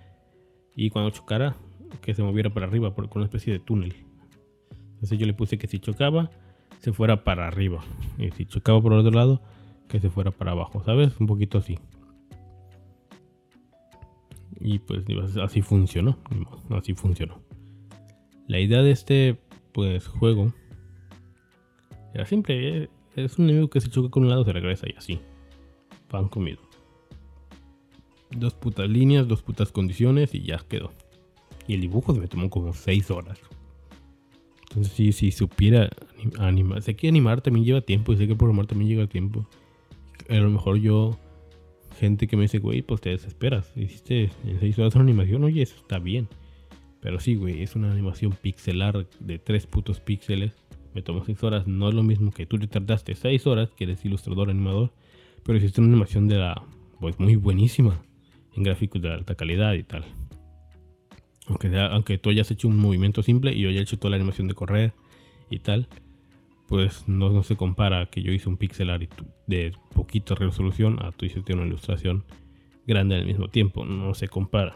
[0.76, 1.56] y cuando chocara,
[2.02, 3.94] que se moviera para arriba, por, con una especie de túnel.
[4.96, 6.32] Entonces yo le puse que si chocaba,
[6.80, 7.84] se fuera para arriba.
[8.18, 9.42] Y si chocaba por el otro lado,
[9.88, 11.20] que se fuera para abajo, ¿sabes?
[11.20, 11.78] Un poquito así.
[14.60, 15.06] Y pues
[15.38, 16.18] así funcionó.
[16.70, 17.42] Así funcionó.
[18.48, 19.40] La idea de este
[19.72, 20.54] pues juego
[22.14, 22.90] era simple.
[23.16, 25.20] Es un enemigo que se choca con un lado, se regresa y así.
[26.10, 26.60] Pan comido
[28.40, 30.92] dos putas líneas, dos putas condiciones y ya quedó.
[31.68, 33.40] Y el dibujo me tomó como 6 horas.
[34.70, 35.90] Entonces, si, si supiera
[36.40, 39.48] animar, sé que animar también lleva tiempo y sé que programar también lleva tiempo.
[40.30, 41.18] A lo mejor yo
[42.00, 43.72] gente que me dice, güey, pues te desesperas.
[43.76, 46.28] Hiciste en 6 horas una animación, oye, eso está bien.
[47.02, 50.54] Pero sí, güey, es una animación pixelar de 3 putos píxeles.
[50.94, 53.86] Me tomó 6 horas, no es lo mismo que tú te tardaste 6 horas, que
[53.86, 54.94] eres ilustrador animador.
[55.44, 56.64] Pero hiciste una animación de la,
[57.00, 58.02] pues muy buenísima,
[58.56, 60.06] en gráficos de alta calidad y tal.
[61.48, 64.48] Aunque, aunque tú hayas hecho un movimiento simple y yo haya hecho toda la animación
[64.48, 64.94] de correr
[65.50, 65.88] y tal,
[66.74, 69.08] pues no, se compara que yo hice un pixel art
[69.46, 72.26] de poquita resolución a tú hiciste una ilustración
[72.88, 74.76] grande al mismo tiempo, no se compara.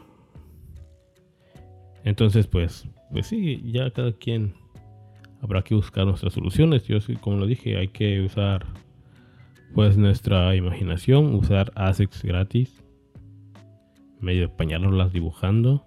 [2.03, 4.53] Entonces, pues, pues sí, ya cada quien
[5.41, 6.83] habrá que buscar nuestras soluciones.
[6.83, 8.67] Yo, como lo dije, hay que usar
[9.73, 12.83] pues nuestra imaginación, usar assets gratis,
[14.19, 15.83] medio apañarnos dibujando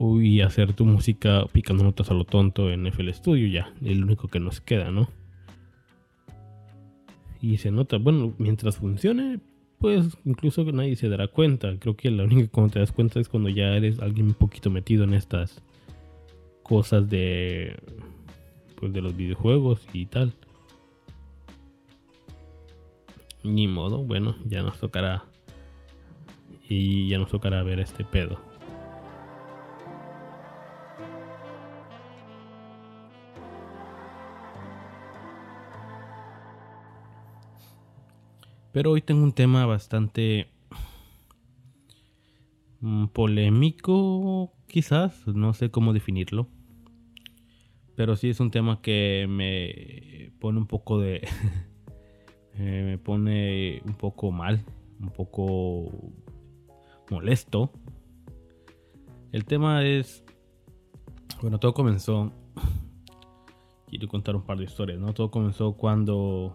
[0.00, 4.06] y hacer tu música picando notas a lo tonto en FL Studio ya, es lo
[4.06, 5.08] único que nos queda, ¿no?
[7.42, 9.40] Y se nota, bueno, mientras funcione,
[9.78, 11.78] pues incluso nadie se dará cuenta.
[11.78, 14.70] Creo que la única cuando te das cuenta es cuando ya eres alguien un poquito
[14.70, 15.62] metido en estas
[16.62, 17.76] cosas de
[18.76, 20.32] pues de los videojuegos y tal.
[23.42, 25.24] Ni modo, bueno, ya nos tocará
[26.68, 28.49] y ya nos tocará ver este pedo.
[38.72, 40.48] Pero hoy tengo un tema bastante
[42.80, 46.46] mm, polémico, quizás, no sé cómo definirlo.
[47.96, 51.26] Pero sí es un tema que me pone un poco de...
[52.62, 54.66] Eh, me pone un poco mal,
[55.00, 56.12] un poco
[57.08, 57.70] molesto.
[59.32, 60.24] El tema es...
[61.40, 62.32] Bueno, todo comenzó...
[63.86, 65.14] Quiero contar un par de historias, ¿no?
[65.14, 66.54] Todo comenzó cuando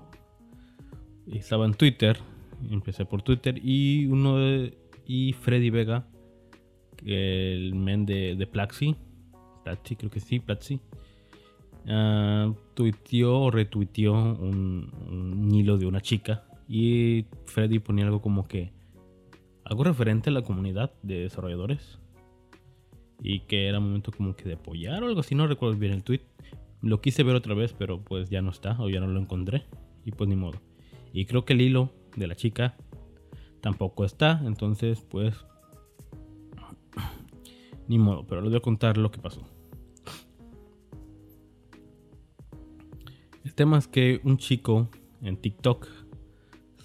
[1.31, 2.17] estaba en Twitter,
[2.69, 6.07] empecé por Twitter y uno de, y Freddy Vega,
[7.05, 8.95] el men de, Plaxi,
[9.63, 10.79] Plaxi creo que sí, Plaxi,
[11.87, 18.47] uh, tuiteó o retuiteó un, un, hilo de una chica y Freddy ponía algo como
[18.47, 18.73] que
[19.63, 21.99] algo referente a la comunidad de desarrolladores
[23.21, 26.03] y que era momento como que de apoyar o algo así, no recuerdo bien el
[26.03, 26.21] tweet.
[26.81, 29.65] Lo quise ver otra vez, pero pues ya no está o ya no lo encontré
[30.03, 30.59] y pues ni modo.
[31.15, 32.75] Y creo que el hilo de la chica
[33.61, 34.41] tampoco está.
[34.43, 35.45] Entonces, pues...
[37.87, 39.47] Ni modo, pero les voy a contar lo que pasó.
[43.45, 44.89] El tema es que un chico
[45.21, 45.87] en TikTok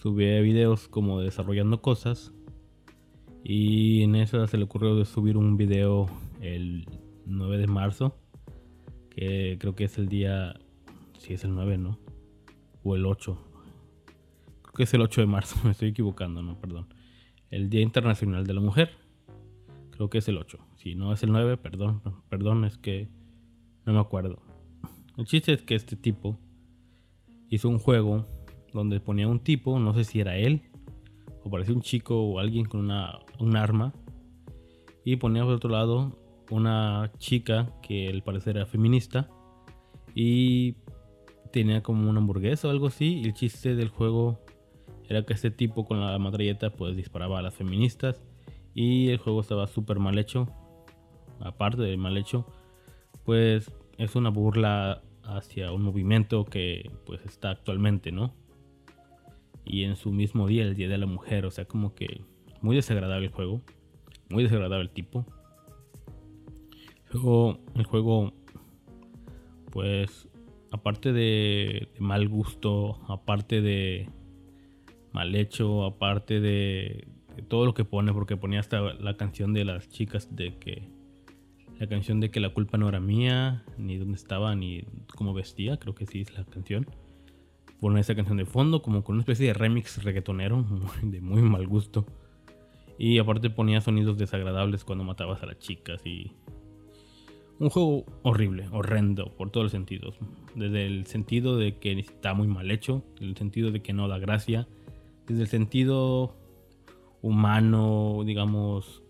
[0.01, 2.33] subía videos como desarrollando cosas.
[3.43, 6.09] Y en eso se le ocurrió de subir un video
[6.41, 6.87] el
[7.27, 8.17] 9 de marzo.
[9.11, 10.55] Que creo que es el día...
[11.19, 11.99] Si es el 9, ¿no?
[12.85, 13.50] O el 8
[14.81, 16.87] que es el 8 de marzo, me estoy equivocando, no, perdón.
[17.51, 18.93] El Día Internacional de la Mujer.
[19.91, 20.59] Creo que es el 8.
[20.77, 23.11] Si no es el 9, perdón, perdón, es que
[23.85, 24.41] no me acuerdo.
[25.19, 26.39] El chiste es que este tipo
[27.51, 28.27] hizo un juego
[28.73, 30.63] donde ponía un tipo, no sé si era él,
[31.45, 33.93] o parecía un chico o alguien con una, un arma,
[35.05, 36.19] y ponía por otro lado
[36.51, 39.29] una chica que al parecer era feminista,
[40.15, 40.77] y
[41.53, 44.41] tenía como una hamburguesa o algo así, y el chiste del juego
[45.11, 48.23] era que este tipo con la matralleta pues disparaba a las feministas
[48.75, 50.47] y el juego estaba súper mal hecho.
[51.41, 52.47] Aparte de mal hecho,
[53.25, 58.33] pues es una burla hacia un movimiento que pues está actualmente, ¿no?
[59.65, 62.23] Y en su mismo día, el Día de la Mujer, o sea, como que
[62.61, 63.63] muy desagradable el juego,
[64.29, 65.27] muy desagradable el tipo.
[67.13, 68.33] Luego el juego,
[69.73, 70.29] pues,
[70.71, 74.09] aparte de mal gusto, aparte de
[75.13, 77.09] mal hecho, aparte de,
[77.49, 80.89] todo lo que pone, porque ponía hasta la canción de las chicas de que
[81.79, 84.85] la canción de que la culpa no era mía, ni dónde estaba, ni
[85.17, 86.87] cómo vestía, creo que sí es la canción.
[87.81, 90.67] Pone esa canción de fondo, como con una especie de remix reggaetonero,
[91.03, 92.05] de muy mal gusto.
[92.99, 96.33] Y aparte ponía sonidos desagradables cuando matabas a las chicas y...
[97.59, 100.19] Un juego horrible, horrendo, por todos los sentidos.
[100.55, 104.19] Desde el sentido de que está muy mal hecho, el sentido de que no da
[104.19, 104.67] gracia,
[105.31, 106.35] desde el sentido
[107.23, 109.03] humano, digamos,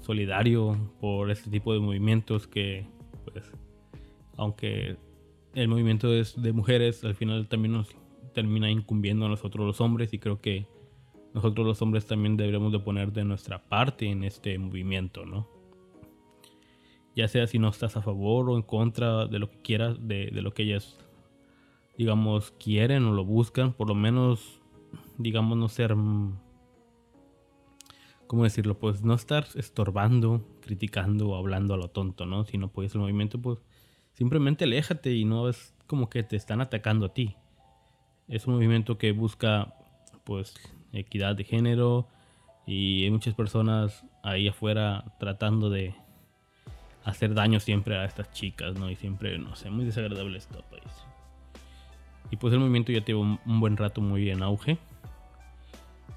[0.00, 2.86] solidario por este tipo de movimientos que,
[3.24, 3.50] pues,
[4.36, 4.98] aunque
[5.54, 7.88] el movimiento es de mujeres, al final también nos
[8.34, 10.66] termina incumbiendo a nosotros los hombres y creo que
[11.32, 15.48] nosotros los hombres también deberíamos de poner de nuestra parte en este movimiento, ¿no?
[17.14, 20.30] Ya sea si no estás a favor o en contra de lo que quieras, de,
[20.30, 20.98] de lo que ellas
[21.98, 24.60] digamos, quieren o lo buscan, por lo menos
[25.18, 25.94] digamos, no ser...
[25.94, 26.38] mm,
[28.26, 28.76] ¿Cómo decirlo?
[28.78, 32.44] Pues no estar estorbando, criticando o hablando a lo tonto, ¿no?
[32.44, 33.60] Si no puedes el movimiento, pues
[34.14, 37.36] simplemente aléjate y no es como que te están atacando a ti.
[38.26, 39.74] Es un movimiento que busca,
[40.24, 40.54] pues,
[40.92, 42.08] equidad de género
[42.66, 45.94] y hay muchas personas ahí afuera tratando de
[47.04, 48.90] hacer daño siempre a estas chicas, ¿no?
[48.90, 51.05] Y siempre, no sé, muy desagradable esto, país.
[52.30, 54.78] Y pues el movimiento ya tiene un, un buen rato muy en auge.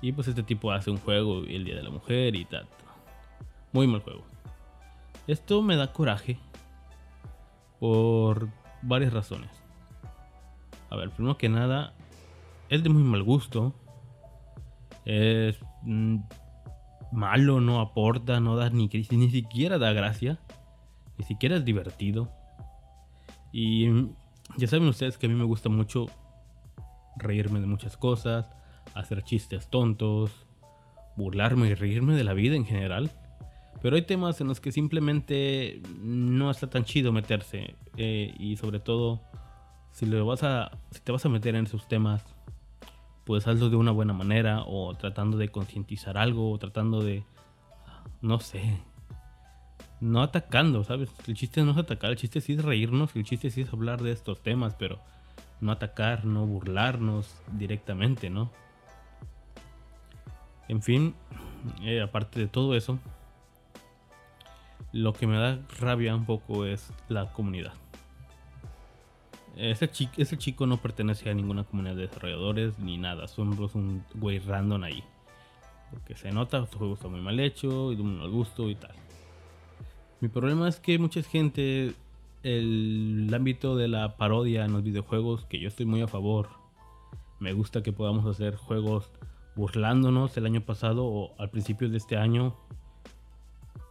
[0.02, 2.68] Y pues este tipo hace un juego el Día de la Mujer y tal.
[3.72, 4.24] Muy mal juego.
[5.28, 6.40] Esto me da coraje
[7.80, 8.50] por
[8.82, 9.52] varias razones.
[10.90, 11.94] A ver, primero que nada,
[12.70, 13.74] es de muy mal gusto.
[15.06, 16.18] Es mm,
[17.12, 20.40] malo, no aporta, no da ni, ni siquiera da gracia.
[21.18, 22.32] Ni siquiera es divertido.
[23.52, 23.88] Y
[24.60, 26.08] ya saben ustedes que a mí me gusta mucho
[27.18, 28.52] reírme de muchas cosas,
[28.94, 30.46] hacer chistes tontos,
[31.16, 33.12] burlarme y reírme de la vida en general.
[33.82, 37.76] Pero hay temas en los que simplemente no está tan chido meterse.
[37.98, 39.22] eh, y sobre todo,
[39.92, 42.24] si, lo vas a, si te vas a meter en esos temas,
[43.26, 47.24] pues hazlo de una buena manera o tratando de concientizar algo o tratando de,
[48.22, 48.82] no sé,
[50.02, 51.10] no atacando, ¿sabes?
[51.28, 54.02] El chiste no es atacar, el chiste sí es reírnos, el chiste sí es hablar
[54.02, 55.00] de estos temas, pero
[55.62, 58.50] no atacar, no burlarnos directamente, ¿no?
[60.68, 61.16] En fin,
[61.82, 63.00] eh, aparte de todo eso,
[64.92, 67.74] lo que me da rabia un poco es la comunidad.
[69.58, 73.76] Ese, chi- ese chico no pertenece a ninguna comunidad de desarrolladores ni nada, son es
[73.76, 75.04] un güey random ahí.
[75.92, 78.94] Porque se nota, su juego está muy mal hecho y de mal gusto y tal.
[80.22, 81.94] Mi problema es que mucha gente,
[82.44, 86.50] el, el ámbito de la parodia en los videojuegos, que yo estoy muy a favor,
[87.40, 89.12] me gusta que podamos hacer juegos
[89.56, 92.56] burlándonos el año pasado o al principio de este año.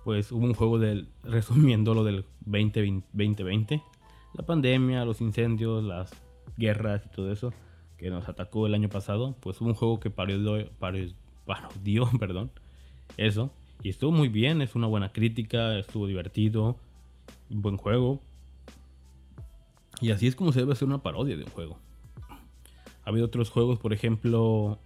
[0.04, 3.82] Pues hubo un juego del, resumiendo lo del 2020, 2020,
[4.34, 6.10] la pandemia, los incendios, las
[6.56, 7.52] guerras y todo eso
[7.98, 9.34] que nos atacó el año pasado.
[9.40, 12.50] Pues hubo un juego que parodió, parodió, perdón,
[13.16, 13.50] eso.
[13.82, 16.76] Y estuvo muy bien, es una buena crítica, estuvo divertido,
[17.48, 18.20] buen juego.
[20.00, 21.78] Y así es como se debe hacer una parodia de un juego.
[23.04, 24.78] Ha habido otros juegos, por ejemplo,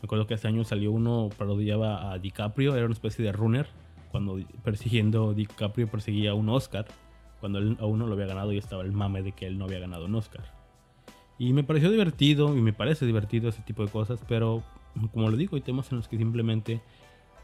[0.00, 3.66] me acuerdo que hace años salió uno parodiaba a DiCaprio, era una especie de runner,
[4.12, 6.86] cuando persiguiendo DiCaprio perseguía un Oscar,
[7.40, 9.64] cuando él aún no lo había ganado y estaba el mame de que él no
[9.64, 10.44] había ganado un Oscar.
[11.38, 14.62] Y me pareció divertido y me parece divertido ese tipo de cosas, pero
[15.12, 16.80] como lo digo, hay temas en los que simplemente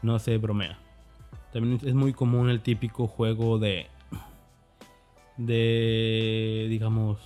[0.01, 0.77] no se bromea.
[1.51, 3.87] También es muy común el típico juego de.
[5.37, 6.67] de.
[6.69, 7.19] digamos.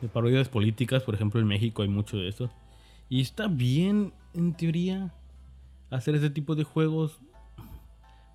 [0.00, 1.02] de parodias políticas.
[1.02, 2.50] Por ejemplo, en México hay mucho de eso.
[3.08, 5.14] Y está bien, en teoría,
[5.90, 7.20] hacer ese tipo de juegos.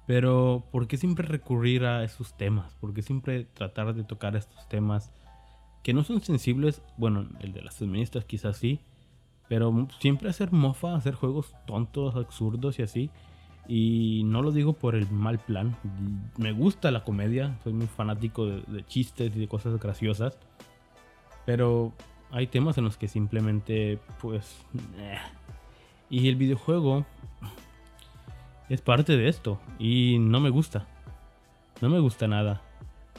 [0.08, 2.74] Pero, ¿por qué siempre recurrir a esos temas?
[2.76, 5.12] ¿Por qué siempre tratar de tocar estos temas
[5.84, 6.82] que no son sensibles?
[6.98, 8.82] Bueno, el de las feministas quizás sí.
[9.52, 13.10] Pero siempre hacer mofa, hacer juegos tontos, absurdos y así.
[13.68, 15.76] Y no lo digo por el mal plan.
[16.38, 17.60] Me gusta la comedia.
[17.62, 20.38] Soy muy fanático de, chistes y de cosas graciosas.
[21.46, 21.92] Pero
[22.32, 24.66] hay temas en los que simplemente, pues...
[24.98, 25.18] eh.
[26.10, 27.06] Y el videojuego
[28.70, 29.60] es parte de esto.
[29.80, 30.88] Y no me gusta.
[31.82, 32.62] No me gusta nada.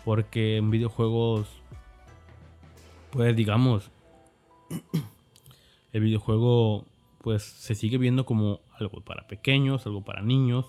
[0.02, 1.50] Porque en videojuegos,
[3.10, 3.90] pues digamos,
[5.92, 6.86] el videojuego
[7.22, 10.66] pues se sigue viendo como algo para pequeños, algo para niños,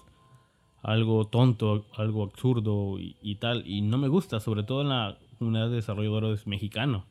[0.84, 3.66] algo tonto, algo absurdo y, tal.
[3.66, 7.06] Y no me gusta, sobre todo en la comunidad de desarrolladores mexicano.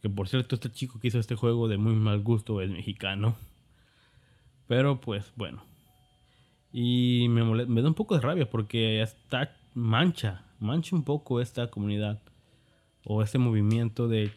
[0.00, 3.34] Que por cierto, este chico que hizo este juego de muy mal gusto es mexicano.
[4.68, 5.62] Pero pues bueno.
[6.72, 11.40] Y me, mole- me da un poco de rabia porque está mancha, mancha un poco
[11.40, 12.20] esta comunidad
[13.04, 14.30] o este movimiento de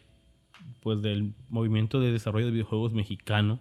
[0.82, 3.60] pues del movimiento de desarrollo de videojuegos mexicano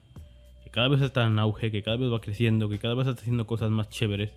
[0.63, 3.21] que cada vez está en auge, que cada vez va creciendo, que cada vez está
[3.21, 4.31] haciendo cosas más chéveres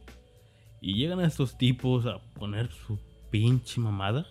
[0.80, 2.99] y llegan a estos tipos a poner su
[3.30, 4.26] pinche mamada.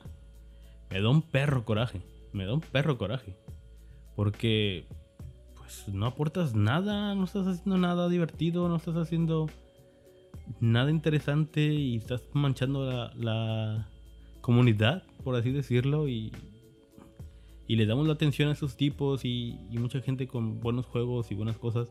[0.89, 2.01] Me da un perro coraje,
[2.33, 3.35] me da un perro coraje.
[4.15, 4.85] Porque
[5.55, 9.47] pues no aportas nada, no estás haciendo nada divertido, no estás haciendo
[10.59, 13.89] nada interesante y estás manchando la, la
[14.41, 16.31] comunidad, por así decirlo, y,
[17.69, 21.31] y le damos la atención a esos tipos y, y mucha gente con buenos juegos
[21.31, 21.87] y buenas cosas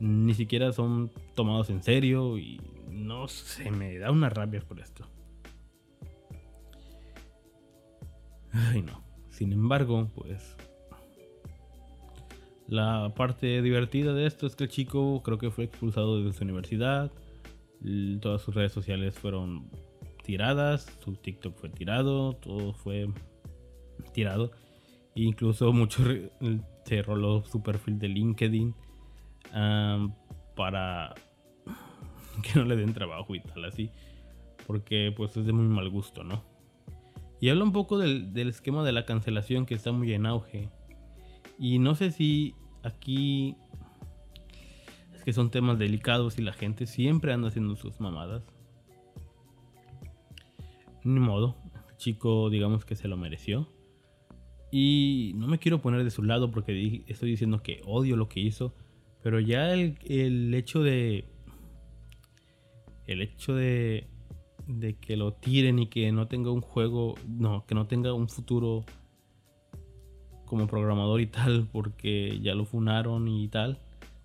[0.00, 2.58] ni siquiera son tomados en serio y
[2.90, 5.06] no sé, me da una rabia por esto.
[8.52, 9.04] Ay no.
[9.28, 10.56] Sin embargo, pues
[12.66, 16.44] La parte divertida de esto es que el chico creo que fue expulsado de su
[16.44, 17.12] universidad.
[18.20, 19.70] Todas sus redes sociales fueron
[20.22, 23.08] tiradas, su TikTok fue tirado, todo fue
[24.12, 24.52] tirado.
[25.14, 26.02] Incluso mucho
[26.84, 28.74] se roló su perfil de LinkedIn
[30.56, 31.14] para
[32.42, 33.90] que no le den trabajo y tal así.
[34.66, 36.44] Porque pues es de muy mal gusto, ¿no?
[37.40, 40.68] Y habla un poco del, del esquema de la cancelación que está muy en auge.
[41.58, 43.56] Y no sé si aquí
[45.14, 48.42] es que son temas delicados y la gente siempre anda haciendo sus mamadas.
[51.02, 51.56] Ni modo,
[51.96, 53.68] chico digamos que se lo mereció.
[54.70, 58.40] Y no me quiero poner de su lado porque estoy diciendo que odio lo que
[58.40, 58.74] hizo.
[59.22, 61.24] Pero ya el, el hecho de...
[63.06, 64.06] El hecho de...
[64.66, 67.14] De que lo tiren y que no tenga un juego...
[67.26, 68.84] No, que no tenga un futuro
[70.50, 73.78] como programador y tal, porque ya lo funaron y tal,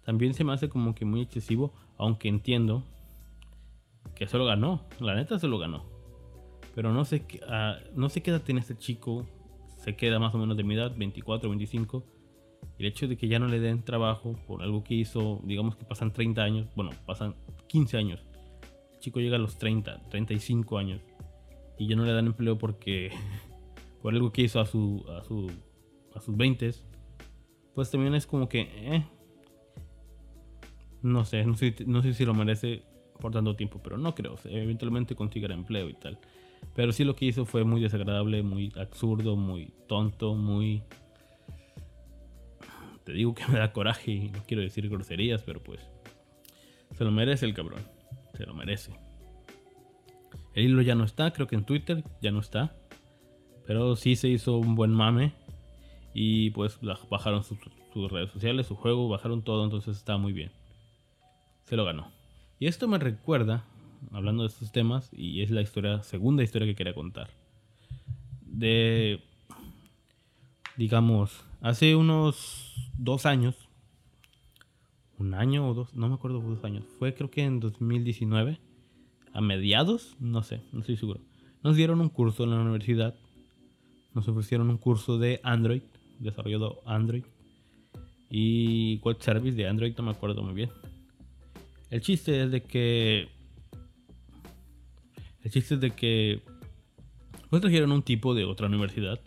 [0.04, 2.84] también se me hace como que muy excesivo, aunque entiendo
[4.16, 5.86] que se lo ganó, la neta se lo ganó.
[6.74, 9.28] Pero no sé, uh, no sé qué edad tiene este chico,
[9.86, 12.04] se queda más o menos de mi edad, 24, 25.
[12.80, 15.86] El hecho de que ya no le den trabajo por algo que hizo, digamos que
[15.86, 17.36] pasan 30 años, bueno, pasan
[17.68, 18.26] 15 años.
[18.94, 21.02] El chico llega a los 30, 35 años
[21.78, 23.12] y ya no le dan empleo porque
[24.02, 25.52] por algo que hizo a su, a su
[26.16, 26.72] a sus 20,
[27.76, 29.06] pues también es como que, eh,
[31.02, 32.84] no sé, no sé, no sé si lo merece
[33.20, 34.36] por tanto tiempo, pero no creo.
[34.46, 36.18] eventualmente consiga empleo y tal.
[36.76, 40.84] Pero sí lo que hizo fue muy desagradable, muy absurdo, muy tonto, muy...
[43.03, 45.80] Te digo que me da coraje y no quiero decir groserías, pero pues...
[46.93, 47.82] Se lo merece el cabrón.
[48.34, 48.91] Se lo merece.
[50.53, 52.76] El hilo ya no está, creo que en Twitter ya no está.
[53.66, 55.34] Pero sí se hizo un buen mame
[56.14, 56.80] y pues
[57.10, 57.60] bajaron sus,
[58.10, 60.51] redes sociales, su juego, bajaron todo, entonces está muy bien.
[61.66, 62.12] Se lo ganó.
[62.58, 63.66] Y esto me recuerda,
[64.12, 67.30] hablando de estos temas, y es la historia, segunda historia que quería contar.
[68.45, 69.22] De,
[70.78, 73.56] digamos, hace unos dos años,
[75.18, 78.60] un año o dos, no me acuerdo dos años, fue creo que en 2019,
[79.34, 81.20] a mediados, no sé, no estoy seguro.
[81.64, 83.16] Nos dieron un curso en la universidad,
[84.14, 85.82] nos ofrecieron un curso de Android
[86.20, 87.24] desarrollado Android.
[88.30, 90.70] Y web service de Android, no me acuerdo muy bien.
[91.89, 93.30] El chiste es de que.
[95.46, 96.41] El chiste es de que.
[97.50, 99.22] Pues trajeron un tipo de otra universidad.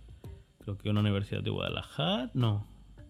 [0.59, 2.31] Creo que una universidad de Guadalajara.
[2.35, 2.67] No.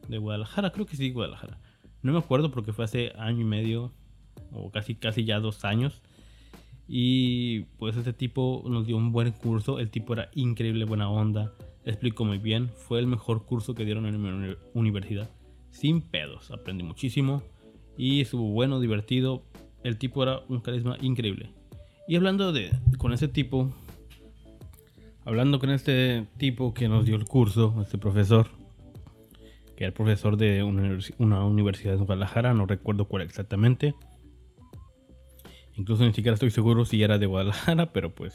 [0.07, 1.59] De Guadalajara, creo que sí, Guadalajara.
[2.03, 3.93] No me acuerdo porque fue hace año y medio.
[4.53, 6.01] O casi, casi ya dos años.
[6.87, 9.81] Y pues este tipo nos dio un buen curso.
[9.81, 11.53] El tipo era increíble, buena onda
[11.89, 15.31] explicó muy bien, fue el mejor curso que dieron en mi universidad.
[15.71, 17.43] Sin pedos, aprendí muchísimo
[17.97, 19.43] y estuvo bueno, divertido.
[19.83, 21.51] El tipo era un carisma increíble.
[22.09, 23.71] Y hablando de con ese tipo,
[25.27, 28.49] hablando con este tipo que nos dio el curso, este profesor,
[29.77, 33.95] que era el profesor de una, universidad de Guadalajara, no recuerdo cuál exactamente.
[35.77, 38.33] Incluso ni siquiera estoy seguro si era de Guadalajara, pero pues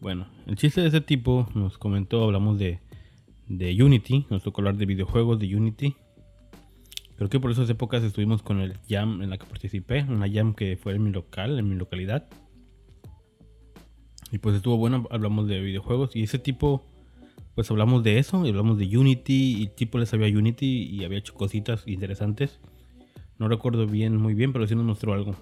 [0.00, 2.80] bueno, el chiste de ese tipo nos comentó, hablamos de,
[3.48, 5.94] de Unity, tocó hablar de videojuegos de Unity.
[7.16, 10.54] Creo que por esas épocas estuvimos con el Jam en la que participé, una Jam
[10.54, 12.30] que fue en mi local, en mi localidad.
[14.34, 16.84] Y pues estuvo bueno, hablamos de videojuegos y ese tipo,
[17.54, 21.18] pues hablamos de eso, y hablamos de Unity y tipo le sabía Unity y había
[21.18, 22.58] hecho cositas interesantes.
[23.38, 25.36] No recuerdo bien, muy bien, pero sí nos mostró algo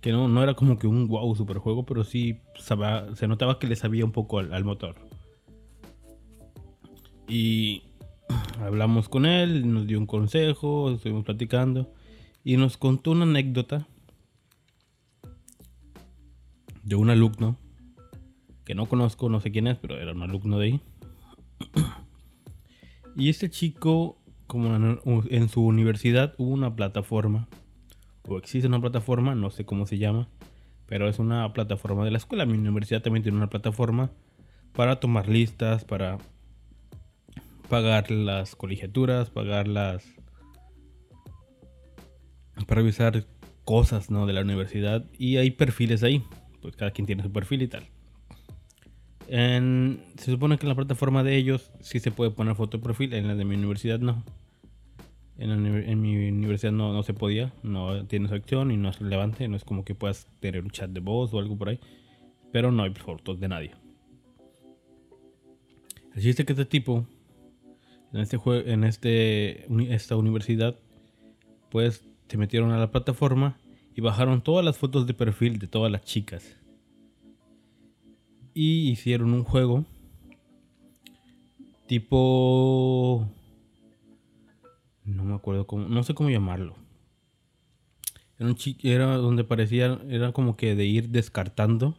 [0.00, 3.68] que no, no era como que un wow super juego, pero sí se notaba que
[3.68, 4.96] le sabía un poco al, motor.
[7.28, 7.84] Y
[8.60, 11.92] hablamos con él, nos dio un consejo, estuvimos platicando
[12.42, 13.86] y nos contó una anécdota
[16.82, 17.56] de un alumno
[18.64, 20.80] que no conozco, no sé quién es, pero era un alumno de ahí.
[23.14, 24.74] Y este chico, como
[25.28, 27.46] en su universidad hubo una plataforma
[28.26, 30.28] o existe una plataforma, no sé cómo se llama,
[30.86, 32.46] pero es una plataforma de la escuela.
[32.46, 34.10] Mi universidad también tiene una plataforma
[34.72, 36.18] para tomar listas, para
[37.68, 40.06] pagar las colegiaturas, pagar las...
[42.66, 43.26] para revisar
[43.64, 44.26] cosas ¿no?
[44.26, 46.24] de la universidad y hay perfiles ahí,
[46.62, 47.86] pues cada quien tiene su perfil y tal.
[49.28, 53.12] se supone que en la plataforma de ellos sí se puede poner foto de perfil,
[53.12, 54.24] en la de mi universidad no.
[55.38, 59.48] En, mi universidad no, no, se podía, no tiene esa opción y no es relevante,
[59.48, 61.80] no es como que puedas tener un chat de voz o algo por ahí,
[62.52, 63.72] pero no hay fotos de nadie.
[66.14, 67.06] El chiste que este tipo
[68.12, 68.38] En este
[68.70, 70.76] en este esta universidad,
[71.70, 73.58] pues se metieron a la plataforma
[73.94, 76.56] y bajaron todas las fotos de perfil de todas las chicas.
[78.54, 79.84] Y hicieron un juego
[81.86, 83.28] tipo
[85.04, 86.76] no me acuerdo cómo, no sé cómo llamarlo.
[88.38, 91.96] Era, un era donde parecía, era como que de ir descartando.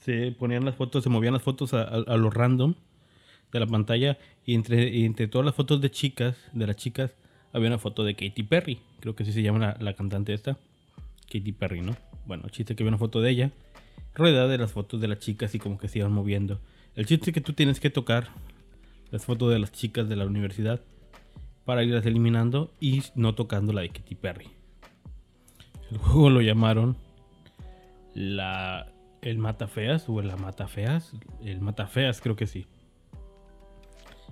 [0.00, 2.74] Se, ponían las fotos, se movían las fotos a, a, a lo random
[3.52, 7.12] de la pantalla y entre, y entre todas las fotos de chicas, de las chicas,
[7.52, 8.78] había una foto de Katy Perry.
[9.00, 10.58] Creo que así se llama la, la cantante esta.
[11.30, 11.96] Katy Perry, ¿no?
[12.26, 13.50] Bueno, el chiste que había una foto de ella,
[14.14, 16.60] rodeada de las fotos de las chicas y como que se iban moviendo.
[16.94, 18.28] El chiste es que tú tienes que tocar
[19.10, 20.80] las fotos de las chicas de la universidad
[21.64, 24.48] para irlas eliminando y no tocando la de Katy Perry.
[25.90, 26.96] El juego lo llamaron
[28.14, 28.92] la
[29.22, 31.12] el Matafeas o la Matafeas,
[31.44, 32.66] el Matafeas creo que sí.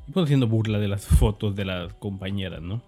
[0.07, 2.83] Y pues haciendo burla de las fotos de las compañeras, ¿no?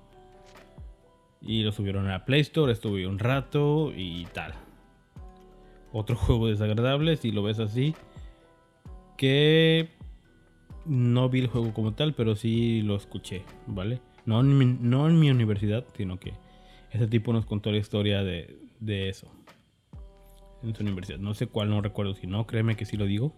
[1.43, 4.55] Y lo subieron a la Play Store, estuve un rato y tal.
[5.93, 7.95] Otro juego desagradable, si lo ves así.
[9.17, 9.91] Que
[10.87, 14.01] no vi el juego como tal, pero sí lo escuché, ¿vale?
[14.27, 16.35] No en mi, no en mi universidad, sino que
[16.91, 19.31] ese tipo nos contó la historia de, de eso.
[20.63, 21.19] En su universidad.
[21.19, 23.35] No sé cuál, no recuerdo si no, créeme que sí lo digo.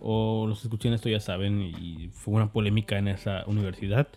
[0.00, 4.08] O los escuché en esto ya saben, y fue una polémica en esa universidad.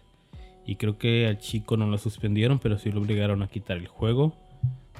[0.67, 3.87] Y creo que al chico no lo suspendieron, pero sí lo obligaron a quitar el
[3.87, 4.35] juego.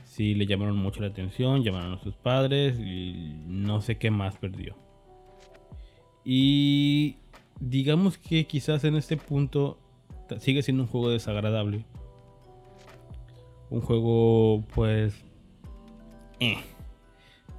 [0.05, 4.37] Sí le llamaron mucho la atención, llamaron a sus padres y no sé qué más
[4.37, 4.77] perdió.
[6.23, 7.17] Y
[7.59, 9.77] digamos que quizás en este punto
[10.39, 11.85] sigue siendo un juego desagradable.
[13.69, 15.21] Un juego pues...
[16.39, 16.57] eh.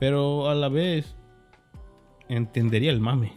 [0.00, 1.14] Pero a la vez
[2.30, 3.32] entendería el mame.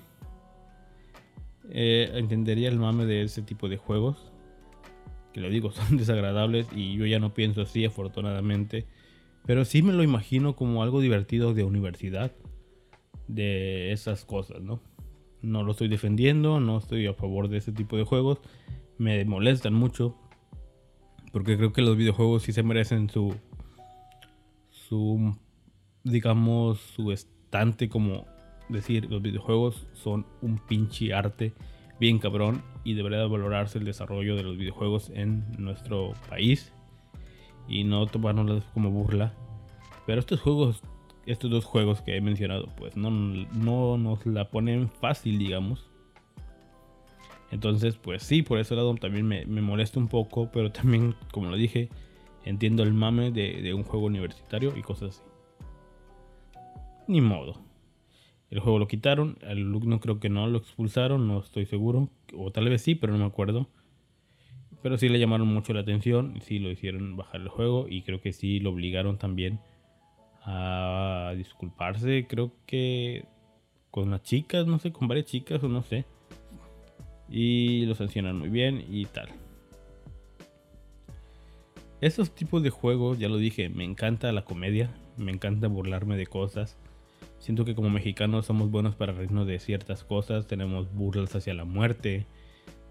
[1.69, 4.30] Eh, entendería el mame de ese tipo de juegos.
[5.33, 8.85] Que lo digo, son desagradables y yo ya no pienso así afortunadamente.
[9.45, 12.31] Pero sí me lo imagino como algo divertido de universidad.
[13.27, 14.81] De esas cosas, ¿no?
[15.41, 18.39] No lo estoy defendiendo, no estoy a favor de ese tipo de juegos.
[18.97, 20.15] Me molestan mucho.
[21.31, 23.35] Porque creo que los videojuegos sí se merecen su.
[24.69, 25.35] Su.
[26.03, 28.25] Digamos, su estante como
[28.69, 31.53] decir, los videojuegos son un pinche arte
[32.01, 36.73] bien cabrón y debería valorarse el desarrollo de los videojuegos en nuestro país
[37.67, 39.35] y no tomárnoslas como burla.
[40.07, 40.81] Pero estos juegos,
[41.27, 45.91] estos dos juegos que he mencionado, pues no, no nos la ponen fácil, digamos.
[47.51, 51.51] Entonces, pues sí, por ese lado también me, me molesta un poco, pero también, como
[51.51, 51.89] lo dije,
[52.45, 55.21] entiendo el mame de, de un juego universitario y cosas así.
[57.07, 57.70] Ni modo.
[58.51, 62.51] El juego lo quitaron, al alumno creo que no lo expulsaron, no estoy seguro, o
[62.51, 63.69] tal vez sí, pero no me acuerdo.
[64.83, 68.19] Pero sí le llamaron mucho la atención, sí lo hicieron bajar el juego y creo
[68.19, 69.61] que sí lo obligaron también
[70.43, 73.25] a disculparse, creo que
[73.89, 76.05] con las chicas, no sé, con varias chicas o no sé.
[77.29, 79.29] Y lo sancionan muy bien y tal.
[82.01, 86.27] Esos tipos de juegos, ya lo dije, me encanta la comedia, me encanta burlarme de
[86.27, 86.77] cosas.
[87.41, 91.65] Siento que como mexicanos somos buenos para reírnos de ciertas cosas, tenemos burlas hacia la
[91.65, 92.27] muerte,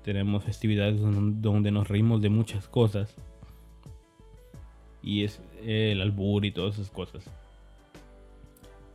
[0.03, 3.14] tenemos festividades don- donde nos reímos de muchas cosas.
[5.05, 7.30] Y es el albur y todas esas cosas.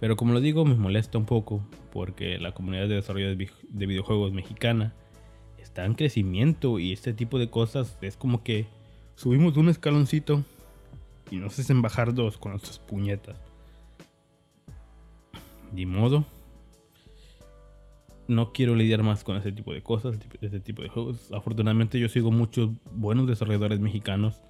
[0.01, 4.33] Pero como lo digo, me molesta un poco porque la comunidad de desarrollo de videojuegos
[4.33, 4.93] mexicana
[5.57, 8.67] está en crecimiento y este tipo de cosas es como que
[9.15, 10.43] subimos un escaloncito
[11.31, 13.39] y nos hacen bajar dos con nuestras puñetas.
[15.73, 16.25] Ni modo.
[18.27, 21.31] No quiero lidiar más con ese tipo de cosas, ese tipo de juegos.
[21.31, 24.41] Afortunadamente yo sigo muchos buenos desarrolladores mexicanos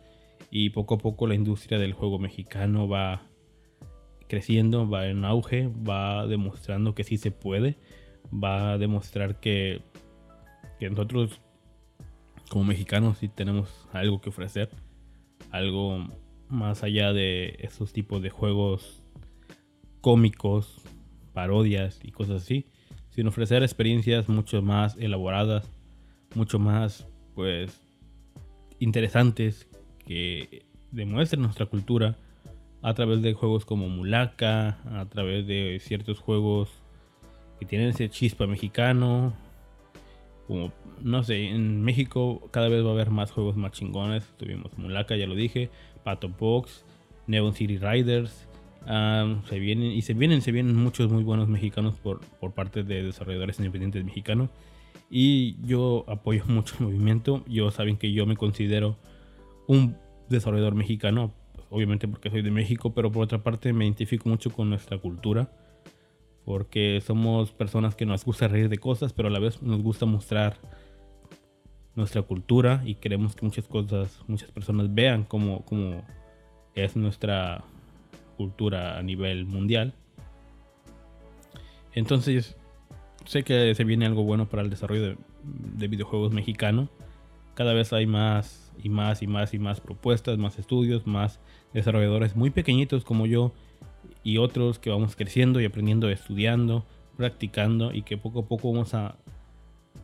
[0.49, 3.21] y poco a poco la industria del juego mexicano va
[4.27, 7.77] creciendo, va en auge, va demostrando que sí se puede,
[8.31, 9.81] va a demostrar que,
[10.79, 11.41] que nosotros
[12.49, 14.69] como mexicanos sí tenemos algo que ofrecer,
[15.51, 16.07] algo
[16.49, 19.03] más allá de esos tipos de juegos
[20.01, 20.81] cómicos,
[21.35, 22.65] parodias y cosas así,
[23.11, 25.69] sin ofrecer experiencias mucho más elaboradas,
[26.33, 27.85] mucho más pues
[28.79, 29.67] interesantes
[30.07, 32.17] que demuestren nuestra cultura
[32.81, 36.69] a través de juegos como Mulaka, a través de ciertos juegos
[37.59, 39.33] que tienen ese chispa mexicano.
[40.47, 40.71] Como,
[41.01, 44.25] no sé, en México cada vez va a haber más juegos más chingones.
[44.37, 45.69] Tuvimos Mulaka, ya lo dije,
[46.03, 46.85] Pato Box,
[47.27, 48.47] Neon City Riders.
[48.87, 52.83] Um, se vienen y se vienen, se vienen muchos muy buenos mexicanos por, por parte
[52.83, 54.49] de desarrolladores independientes mexicanos.
[55.09, 57.43] Y yo apoyo mucho el movimiento.
[57.47, 58.97] Yo saben que yo me considero
[59.67, 59.97] un
[60.29, 61.33] desarrollador mexicano,
[61.69, 65.51] obviamente porque soy de México, pero por otra parte me identifico mucho con nuestra cultura.
[66.45, 70.05] Porque somos personas que nos gusta reír de cosas, pero a la vez nos gusta
[70.05, 70.57] mostrar
[71.95, 76.03] nuestra cultura y queremos que muchas cosas, muchas personas vean cómo, cómo
[76.75, 77.63] es nuestra
[78.35, 79.93] cultura a nivel mundial.
[81.93, 82.57] Entonces,
[83.25, 86.89] sé que se viene algo bueno para el desarrollo de, videojuegos mexicano.
[87.53, 91.39] Cada vez hay más y más y más y más propuestas, más estudios, más
[91.73, 93.53] desarrolladores muy pequeñitos como yo
[94.23, 98.93] y otros que vamos creciendo y aprendiendo, estudiando, practicando y que poco a poco vamos
[98.93, 99.15] a,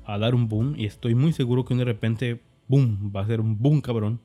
[0.06, 0.76] a dar un boom.
[0.78, 4.22] Y estoy muy seguro que de repente, boom, va a ser un boom cabrón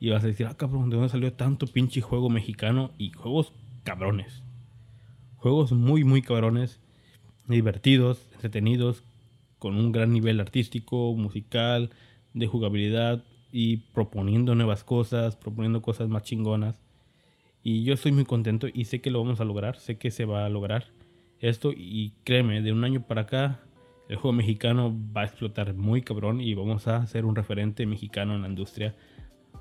[0.00, 2.90] y vas a decir, ah, cabrón, ¿de dónde salió tanto pinche juego mexicano?
[2.96, 3.52] Y juegos
[3.84, 4.42] cabrones.
[5.36, 6.80] Juegos muy, muy cabrones.
[7.46, 9.04] Divertidos, entretenidos,
[9.58, 11.90] con un gran nivel artístico, musical,
[12.32, 13.22] de jugabilidad
[13.52, 16.80] y proponiendo nuevas cosas, proponiendo cosas más chingonas.
[17.62, 20.24] Y yo estoy muy contento y sé que lo vamos a lograr, sé que se
[20.24, 20.86] va a lograr
[21.40, 23.60] esto y créeme, de un año para acá
[24.08, 28.34] el juego mexicano va a explotar muy cabrón y vamos a ser un referente mexicano
[28.34, 28.94] en la industria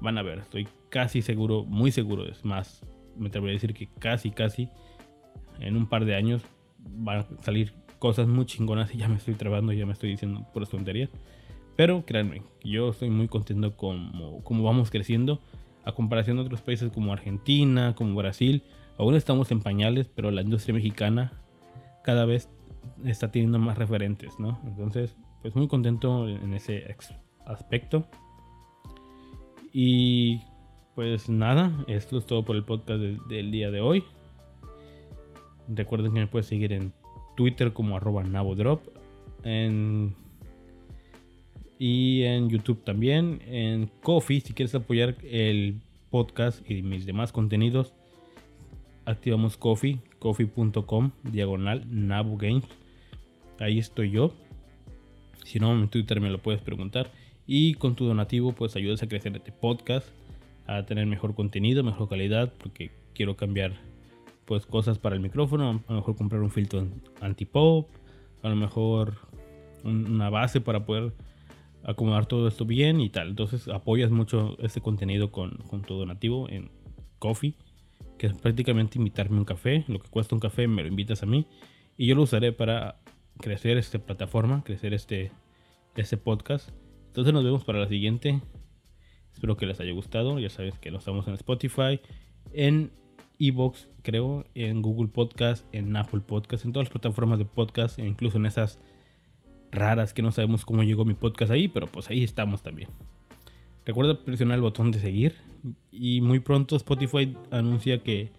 [0.01, 2.85] Van a ver, estoy casi seguro, muy seguro, es más,
[3.17, 4.69] me atrevería a decir que casi, casi,
[5.59, 6.41] en un par de años
[6.77, 10.47] van a salir cosas muy chingonas y ya me estoy trabando, ya me estoy diciendo
[10.53, 11.09] puras tonterías.
[11.75, 15.41] Pero créanme, yo estoy muy contento con cómo vamos creciendo
[15.85, 18.63] a comparación de otros países como Argentina, como Brasil.
[18.97, 21.31] Aún estamos en pañales, pero la industria mexicana
[22.03, 22.49] cada vez
[23.05, 24.59] está teniendo más referentes, ¿no?
[24.65, 26.85] Entonces, pues muy contento en ese
[27.45, 28.05] aspecto.
[29.73, 30.41] Y
[30.95, 34.03] pues nada, esto es todo por el podcast del, día de hoy.
[35.67, 36.91] Recuerden que me puedes seguir en
[37.37, 38.81] Twitter como arroba Navodrop.
[41.77, 43.41] y en YouTube también.
[43.45, 47.93] En Coffee, si quieres apoyar el podcast y mis demás contenidos,
[49.05, 52.65] activamos Coffee, coffee.com, diagonal Nabo Games.
[53.59, 54.33] Ahí estoy yo.
[55.45, 57.11] Si no, en Twitter me lo puedes preguntar.
[57.51, 60.07] Y con tu donativo pues ayudas a crecer este podcast,
[60.67, 63.73] a tener mejor contenido, mejor calidad, porque quiero cambiar
[64.45, 66.87] pues cosas para el micrófono, a lo mejor comprar un filtro
[67.21, 67.89] anti-pop,
[68.43, 69.15] a lo mejor
[69.83, 71.11] una base para poder
[71.83, 73.29] acomodar todo esto bien y tal.
[73.29, 76.69] Entonces apoyas mucho este contenido con, con tu donativo en
[77.17, 77.55] Coffee,
[78.19, 79.85] que es prácticamente invitarme un café.
[79.87, 81.47] Lo que cuesta un café me lo invitas a mí
[81.97, 82.99] y yo lo usaré para
[83.39, 85.31] crecer esta plataforma, crecer este,
[85.95, 86.69] este podcast
[87.09, 88.39] entonces nos vemos para la siguiente.
[89.33, 90.39] Espero que les haya gustado.
[90.39, 91.99] Ya sabes que lo estamos en Spotify,
[92.53, 92.91] en
[93.39, 98.05] Evox, creo, en Google Podcast, en Apple Podcast, en todas las plataformas de podcast, e
[98.05, 98.79] incluso en esas
[99.71, 102.89] raras que no sabemos cómo llegó mi podcast ahí, pero pues ahí estamos también.
[103.85, 105.35] Recuerda presionar el botón de seguir
[105.91, 108.31] y muy pronto Spotify anuncia que,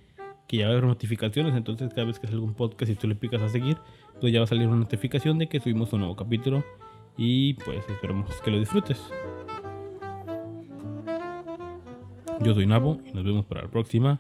[0.47, 3.09] que ya va a haber notificaciones, entonces cada vez que salga un podcast y tú
[3.09, 3.79] le picas a seguir,
[4.21, 6.63] pues ya va a salir una notificación de que subimos un nuevo capítulo
[7.23, 8.99] y pues esperamos que lo disfrutes.
[12.41, 14.19] Yo soy Nabo y nos vemos para la próxima.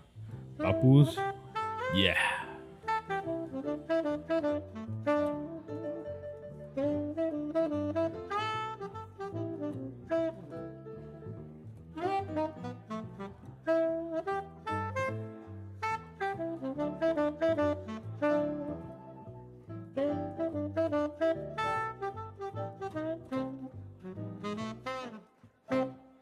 [0.58, 1.18] Papus.
[1.94, 2.39] Yeah.